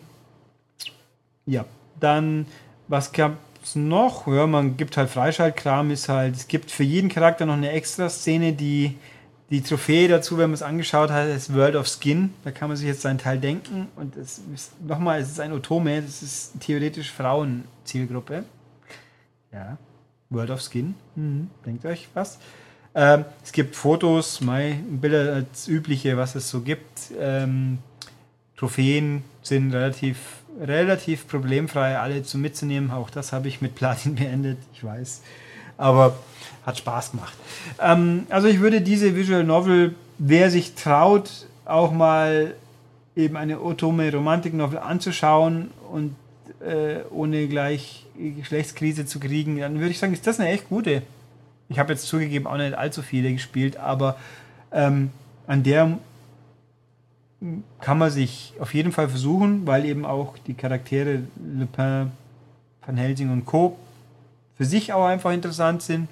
ja, 1.48 1.66
dann, 2.00 2.46
was 2.88 3.12
gab 3.12 3.38
es 3.64 3.76
noch? 3.76 4.28
Ja, 4.28 4.46
man 4.46 4.78
gibt 4.78 4.96
halt 4.96 5.10
Freischaltkram, 5.10 5.90
ist 5.90 6.08
halt, 6.08 6.36
es 6.36 6.48
gibt 6.48 6.70
für 6.70 6.84
jeden 6.84 7.10
Charakter 7.10 7.48
noch 7.48 7.56
eine 7.56 7.72
extra 7.72 8.10
Szene, 8.10 8.54
die 8.54 8.96
die 9.50 9.62
Trophäe 9.62 10.10
dazu, 10.10 10.38
wenn 10.38 10.50
man 10.50 10.56
es 10.56 10.62
angeschaut 10.62 11.10
hat, 11.10 11.28
ist 11.30 11.54
World 11.54 11.76
of 11.76 11.88
Skin. 11.88 12.34
Da 12.44 12.52
kann 12.52 12.68
man 12.68 12.76
sich 12.76 12.88
jetzt 12.88 13.02
seinen 13.02 13.18
Teil 13.18 13.40
denken. 13.40 13.88
Und 13.96 14.18
es 14.18 14.42
ist, 14.54 14.82
nochmal, 14.82 15.22
es 15.22 15.30
ist 15.30 15.40
ein 15.40 15.54
Otome, 15.54 16.02
das 16.02 16.22
ist 16.22 16.60
theoretisch 16.60 17.12
Frauenzielgruppe. 17.12 18.44
Ja, 19.54 19.78
World 20.30 20.50
of 20.50 20.62
Skin. 20.62 20.96
Mhm. 21.16 21.50
Denkt 21.66 21.86
euch 21.86 22.10
was. 22.14 22.40
Ähm, 22.94 23.24
es 23.44 23.54
gibt 23.54 23.76
Fotos, 23.76 24.42
Mai, 24.42 24.80
Bilder 24.90 25.36
als 25.36 25.68
übliche, 25.68 26.18
was 26.18 26.36
es 26.36 26.50
so 26.50 26.62
gibt. 26.62 27.12
Ähm, 27.18 27.78
Trophäen 28.58 29.24
sind 29.44 29.74
relativ, 29.74 30.18
relativ 30.60 31.28
problemfrei, 31.28 31.98
alle 31.98 32.24
zu 32.24 32.38
mitzunehmen. 32.38 32.92
Auch 32.92 33.10
das 33.10 33.32
habe 33.32 33.48
ich 33.48 33.62
mit 33.62 33.76
Platin 33.76 34.16
beendet, 34.16 34.58
ich 34.74 34.84
weiß. 34.84 35.22
Aber 35.78 36.18
hat 36.68 36.78
Spaß 36.78 37.12
gemacht. 37.12 37.34
Ähm, 37.82 38.28
also 38.30 38.48
ich 38.48 38.60
würde 38.60 38.82
diese 38.82 39.16
Visual 39.16 39.44
Novel, 39.44 39.96
wer 40.20 40.52
sich 40.52 40.76
traut, 40.76 41.48
auch 41.66 41.92
mal 41.92 42.54
eben 43.16 43.36
eine 43.36 43.60
Otome 43.60 44.14
Romantik 44.14 44.54
Novel 44.54 44.78
anzuschauen 44.78 45.72
und 45.92 46.16
äh, 46.62 47.00
ohne 47.10 47.48
gleich 47.48 48.06
Geschlechtskrise 48.16 49.08
zu 49.08 49.20
kriegen, 49.20 49.58
dann 49.58 49.80
würde 49.80 49.90
ich 49.90 49.98
sagen, 49.98 50.14
ist 50.14 50.28
das 50.28 50.40
eine 50.40 50.50
echt 50.50 50.70
gute 50.70 51.02
ich 51.70 51.80
habe 51.80 51.94
jetzt 51.94 52.08
zugegeben 52.08 52.48
auch 52.48 52.58
nicht 52.58 52.76
allzu 52.76 53.02
viele 53.02 53.32
gespielt, 53.32 53.78
aber 53.78 54.18
ähm, 54.72 55.12
an 55.48 55.64
der 55.64 55.98
kann 57.82 57.98
man 57.98 58.10
sich 58.10 58.54
auf 58.60 58.74
jeden 58.74 58.92
Fall 58.92 59.10
versuchen, 59.10 59.68
weil 59.68 59.86
eben 59.86 60.06
auch 60.06 60.36
die 60.48 60.56
Charaktere 60.56 61.24
Le 61.58 61.68
Pen, 61.72 62.12
Van 62.86 62.98
Helsing 62.98 63.32
und 63.32 63.46
Co. 63.46 63.78
für 64.58 64.66
sich 64.66 64.94
auch 64.94 65.06
einfach 65.06 65.32
interessant 65.32 65.84
sind. 65.84 66.08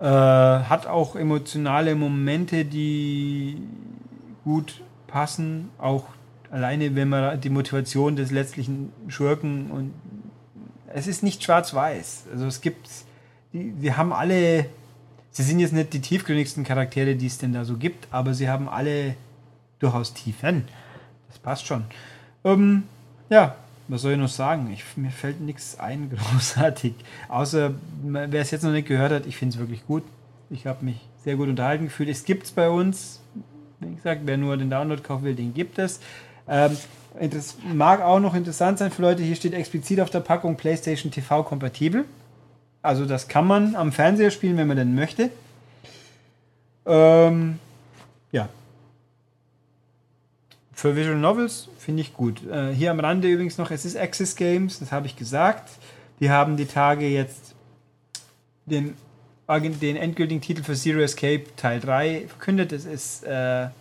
Äh, 0.00 0.04
hat 0.04 0.86
auch 0.86 1.16
emotionale 1.16 1.94
Momente, 1.94 2.64
die 2.64 3.56
gut 4.44 4.80
passen, 5.08 5.70
auch 5.78 6.04
alleine 6.50 6.94
wenn 6.94 7.08
man 7.08 7.40
die 7.40 7.50
Motivation 7.50 8.14
des 8.16 8.30
letztlichen 8.30 8.92
Schurken 9.08 9.70
und 9.70 9.92
es 10.94 11.06
ist 11.06 11.22
nicht 11.22 11.42
schwarz-weiß. 11.42 12.26
Also 12.32 12.46
es 12.46 12.60
gibt 12.60 12.88
die, 13.52 13.72
die 13.72 13.92
haben 13.92 14.12
alle, 14.12 14.66
sie 15.30 15.42
sind 15.42 15.58
jetzt 15.58 15.72
nicht 15.72 15.92
die 15.92 16.00
tiefgründigsten 16.00 16.64
Charaktere, 16.64 17.16
die 17.16 17.26
es 17.26 17.38
denn 17.38 17.52
da 17.52 17.64
so 17.64 17.76
gibt, 17.76 18.08
aber 18.10 18.34
sie 18.34 18.48
haben 18.48 18.68
alle 18.68 19.14
durchaus 19.78 20.14
Tiefen. 20.14 20.68
Das 21.28 21.38
passt 21.38 21.66
schon. 21.66 21.84
Ähm, 22.44 22.84
ja, 23.30 23.56
was 23.88 24.02
soll 24.02 24.12
ich 24.12 24.18
noch 24.18 24.28
sagen? 24.28 24.70
Ich, 24.72 24.84
mir 24.96 25.10
fällt 25.10 25.40
nichts 25.40 25.78
ein, 25.78 26.10
großartig. 26.32 26.94
Außer, 27.28 27.74
wer 28.02 28.40
es 28.40 28.50
jetzt 28.50 28.62
noch 28.62 28.72
nicht 28.72 28.86
gehört 28.86 29.12
hat, 29.12 29.26
ich 29.26 29.36
finde 29.36 29.54
es 29.54 29.58
wirklich 29.58 29.86
gut. 29.86 30.04
Ich 30.50 30.66
habe 30.66 30.84
mich 30.84 30.96
sehr 31.24 31.36
gut 31.36 31.48
unterhalten 31.48 31.84
gefühlt. 31.84 32.08
Es 32.08 32.24
gibt 32.24 32.44
es 32.44 32.52
bei 32.52 32.68
uns. 32.68 33.20
Wie 33.80 33.94
gesagt, 33.94 34.22
wer 34.24 34.36
nur 34.36 34.56
den 34.56 34.70
Download 34.70 35.02
kaufen 35.02 35.24
will, 35.24 35.34
den 35.34 35.54
gibt 35.54 35.78
es. 35.78 36.00
Ähm, 36.48 36.76
das 37.20 37.56
mag 37.72 38.00
auch 38.00 38.20
noch 38.20 38.34
interessant 38.34 38.78
sein 38.78 38.90
für 38.90 39.02
Leute. 39.02 39.22
Hier 39.22 39.36
steht 39.36 39.54
explizit 39.54 40.00
auf 40.00 40.10
der 40.10 40.20
Packung 40.20 40.56
PlayStation 40.56 41.10
TV 41.10 41.42
kompatibel. 41.42 42.04
Also 42.82 43.06
das 43.06 43.28
kann 43.28 43.46
man 43.46 43.74
am 43.74 43.92
Fernseher 43.92 44.30
spielen, 44.30 44.56
wenn 44.56 44.68
man 44.68 44.76
denn 44.76 44.94
möchte. 44.94 45.30
Ähm, 46.86 47.58
ja. 48.32 48.48
Für 50.78 50.94
Visual 50.94 51.16
Novels 51.16 51.68
finde 51.76 52.02
ich 52.02 52.14
gut. 52.14 52.40
Äh, 52.46 52.72
hier 52.72 52.92
am 52.92 53.00
Rande 53.00 53.26
übrigens 53.26 53.58
noch, 53.58 53.72
es 53.72 53.84
ist 53.84 53.96
Access 53.96 54.36
Games, 54.36 54.78
das 54.78 54.92
habe 54.92 55.08
ich 55.08 55.16
gesagt. 55.16 55.70
Die 56.20 56.30
haben 56.30 56.56
die 56.56 56.66
Tage 56.66 57.08
jetzt 57.08 57.56
den, 58.64 58.94
den 59.48 59.96
endgültigen 59.96 60.40
Titel 60.40 60.62
für 60.62 60.74
Zero 60.74 61.00
Escape 61.00 61.46
Teil 61.56 61.80
3 61.80 62.26
verkündet. 62.28 62.70
Es 62.70 62.84
ist 62.84 63.24
äh, 63.24 63.30
ja, 63.32 63.72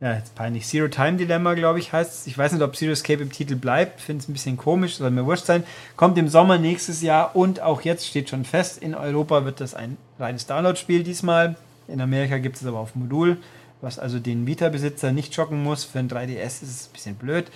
jetzt 0.00 0.34
peinlich, 0.34 0.66
Zero 0.66 0.88
Time 0.88 1.16
Dilemma, 1.16 1.54
glaube 1.54 1.78
ich, 1.78 1.92
heißt 1.92 2.12
es. 2.12 2.26
Ich 2.26 2.36
weiß 2.36 2.50
nicht, 2.50 2.62
ob 2.62 2.74
Zero 2.74 2.90
Escape 2.90 3.22
im 3.22 3.30
Titel 3.30 3.54
bleibt, 3.54 4.00
finde 4.00 4.20
es 4.20 4.28
ein 4.28 4.32
bisschen 4.32 4.56
komisch, 4.56 4.96
soll 4.96 5.12
mir 5.12 5.26
wurscht 5.26 5.46
sein. 5.46 5.62
Kommt 5.94 6.18
im 6.18 6.26
Sommer 6.26 6.58
nächstes 6.58 7.02
Jahr 7.02 7.36
und 7.36 7.60
auch 7.60 7.82
jetzt 7.82 8.08
steht 8.08 8.30
schon 8.30 8.44
fest, 8.44 8.82
in 8.82 8.96
Europa 8.96 9.44
wird 9.44 9.60
das 9.60 9.74
ein 9.74 9.96
reines 10.18 10.44
Download-Spiel 10.46 11.04
diesmal. 11.04 11.54
In 11.86 12.00
Amerika 12.00 12.38
gibt 12.38 12.56
es 12.56 12.66
aber 12.66 12.78
auf 12.78 12.96
Modul, 12.96 13.38
was 13.82 13.98
also 13.98 14.18
den 14.18 14.46
Vita-Besitzer 14.46 15.12
nicht 15.12 15.34
schocken 15.34 15.62
muss. 15.62 15.84
Für 15.84 15.98
ein 15.98 16.08
3DS 16.08 16.62
ist 16.62 16.62
es 16.62 16.86
ein 16.86 16.92
bisschen 16.92 17.14
blöd. 17.16 17.50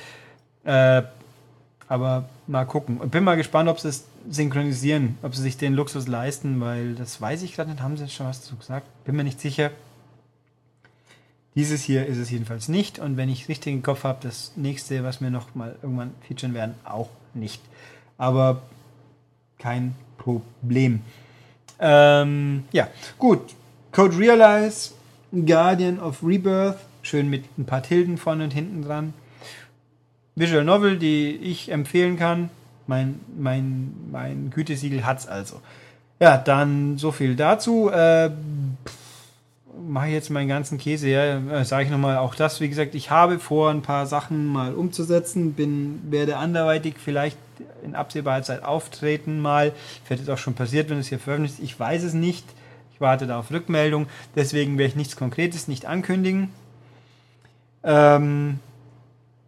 Äh, 0.64 1.02
aber 1.88 2.28
mal 2.46 2.64
gucken. 2.64 2.98
Und 2.98 3.10
bin 3.10 3.24
mal 3.24 3.36
gespannt, 3.36 3.68
ob 3.68 3.78
sie 3.78 3.88
es 3.88 4.04
synchronisieren, 4.28 5.18
ob 5.22 5.34
sie 5.34 5.42
sich 5.42 5.56
den 5.56 5.74
Luxus 5.74 6.08
leisten, 6.08 6.60
weil 6.60 6.94
das 6.94 7.20
weiß 7.20 7.42
ich 7.42 7.54
gerade 7.54 7.70
nicht. 7.70 7.82
Haben 7.82 7.96
sie 7.96 8.08
schon 8.08 8.26
was 8.26 8.40
dazu 8.40 8.56
gesagt? 8.56 8.86
Bin 9.04 9.16
mir 9.16 9.24
nicht 9.24 9.40
sicher. 9.40 9.70
Dieses 11.54 11.82
hier 11.82 12.06
ist 12.06 12.18
es 12.18 12.30
jedenfalls 12.30 12.68
nicht. 12.68 12.98
Und 12.98 13.16
wenn 13.16 13.28
ich 13.28 13.48
richtig 13.48 13.72
im 13.72 13.82
Kopf 13.82 14.04
habe, 14.04 14.18
das 14.22 14.52
nächste, 14.56 15.04
was 15.04 15.20
wir 15.20 15.30
noch 15.30 15.54
mal 15.54 15.76
irgendwann 15.80 16.12
featuren 16.26 16.54
werden, 16.54 16.74
auch 16.84 17.08
nicht. 17.34 17.62
Aber 18.18 18.62
kein 19.58 19.94
Problem. 20.18 21.02
Ähm, 21.78 22.64
ja, 22.72 22.88
gut. 23.18 23.54
Code 23.92 24.18
Realize, 24.18 24.90
Guardian 25.44 25.98
of 25.98 26.22
Rebirth, 26.22 26.78
schön 27.02 27.28
mit 27.28 27.44
ein 27.58 27.66
paar 27.66 27.82
Tilden 27.82 28.16
vorne 28.16 28.44
und 28.44 28.54
hinten 28.54 28.82
dran. 28.82 29.12
Visual 30.36 30.64
Novel, 30.64 30.98
die 30.98 31.36
ich 31.36 31.70
empfehlen 31.70 32.16
kann. 32.16 32.50
Mein, 32.86 33.20
mein, 33.36 33.92
mein 34.10 34.50
Gütesiegel 34.50 35.04
hat's 35.04 35.26
also. 35.26 35.60
Ja, 36.20 36.38
dann 36.38 36.96
so 36.98 37.10
viel 37.10 37.36
dazu. 37.36 37.90
Äh, 37.90 38.30
mache 39.86 40.08
ich 40.08 40.12
jetzt 40.12 40.30
meinen 40.30 40.48
ganzen 40.48 40.78
Käse 40.78 41.06
her, 41.06 41.42
äh, 41.50 41.64
sage 41.64 41.84
ich 41.84 41.90
nochmal 41.90 42.18
auch 42.18 42.34
das, 42.34 42.60
wie 42.60 42.68
gesagt, 42.68 42.94
ich 42.94 43.10
habe 43.10 43.38
vor, 43.38 43.70
ein 43.70 43.82
paar 43.82 44.06
Sachen 44.06 44.46
mal 44.46 44.74
umzusetzen, 44.74 45.52
bin, 45.52 46.00
werde 46.10 46.36
anderweitig 46.36 46.94
vielleicht 46.98 47.38
in 47.84 47.94
absehbarer 47.94 48.42
Zeit 48.42 48.64
auftreten 48.64 49.40
mal, 49.40 49.72
vielleicht 50.04 50.22
ist 50.22 50.30
auch 50.30 50.38
schon 50.38 50.54
passiert, 50.54 50.90
wenn 50.90 50.98
es 50.98 51.08
hier 51.08 51.18
veröffentlicht 51.18 51.58
ist, 51.58 51.64
ich 51.64 51.78
weiß 51.78 52.02
es 52.04 52.14
nicht, 52.14 52.44
ich 52.96 53.00
warte 53.00 53.26
da 53.26 53.38
auf 53.38 53.50
Rückmeldung, 53.50 54.06
deswegen 54.34 54.78
werde 54.78 54.88
ich 54.88 54.96
nichts 54.96 55.16
Konkretes 55.16 55.68
nicht 55.68 55.84
ankündigen. 55.86 56.48
Ähm, 57.84 58.58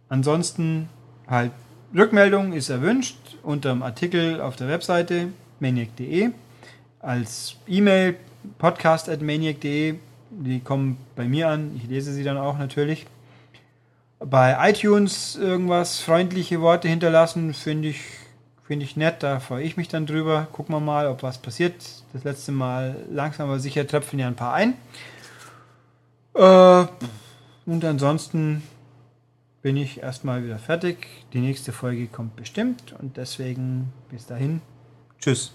ansonsten 0.07 0.87
halt 1.27 1.51
Rückmeldung 1.93 2.53
ist 2.53 2.69
erwünscht 2.69 3.17
unter 3.41 3.71
dem 3.71 3.81
Artikel 3.81 4.39
auf 4.39 4.55
der 4.55 4.67
Webseite 4.67 5.29
maniac.de 5.59 6.29
als 6.99 7.57
E-Mail 7.67 8.15
podcast.maniac.de 8.59 9.95
die 10.29 10.59
kommen 10.59 10.97
bei 11.15 11.27
mir 11.27 11.49
an. 11.49 11.75
Ich 11.75 11.89
lese 11.89 12.13
sie 12.13 12.23
dann 12.23 12.37
auch 12.37 12.57
natürlich. 12.57 13.05
Bei 14.19 14.69
iTunes 14.69 15.35
irgendwas 15.35 16.01
freundliche 16.01 16.61
Worte 16.61 16.87
hinterlassen, 16.87 17.53
finde 17.53 17.89
ich, 17.89 18.01
find 18.69 18.83
ich 18.83 18.95
nett. 18.95 19.23
Da 19.23 19.39
freue 19.39 19.63
ich 19.63 19.77
mich 19.77 19.87
dann 19.87 20.05
drüber. 20.05 20.47
Gucken 20.51 20.75
wir 20.75 20.79
mal, 20.79 21.07
ob 21.07 21.23
was 21.23 21.39
passiert. 21.39 21.73
Das 22.13 22.23
letzte 22.23 22.51
Mal 22.51 22.95
langsam 23.09 23.49
aber 23.49 23.57
sicher 23.57 23.87
tröpfeln 23.87 24.19
ja 24.19 24.27
ein 24.27 24.35
paar 24.35 24.53
ein. 24.53 24.75
Äh, 26.35 26.85
und 27.65 27.83
ansonsten 27.83 28.61
bin 29.63 29.75
ich 29.75 30.03
erstmal 30.03 30.43
wieder 30.43 30.59
fertig. 30.59 31.07
Die 31.33 31.39
nächste 31.39 31.71
Folge 31.71 32.05
kommt 32.05 32.35
bestimmt 32.35 32.93
und 32.99 33.17
deswegen 33.17 33.91
bis 34.11 34.27
dahin. 34.27 34.61
Tschüss. 35.19 35.51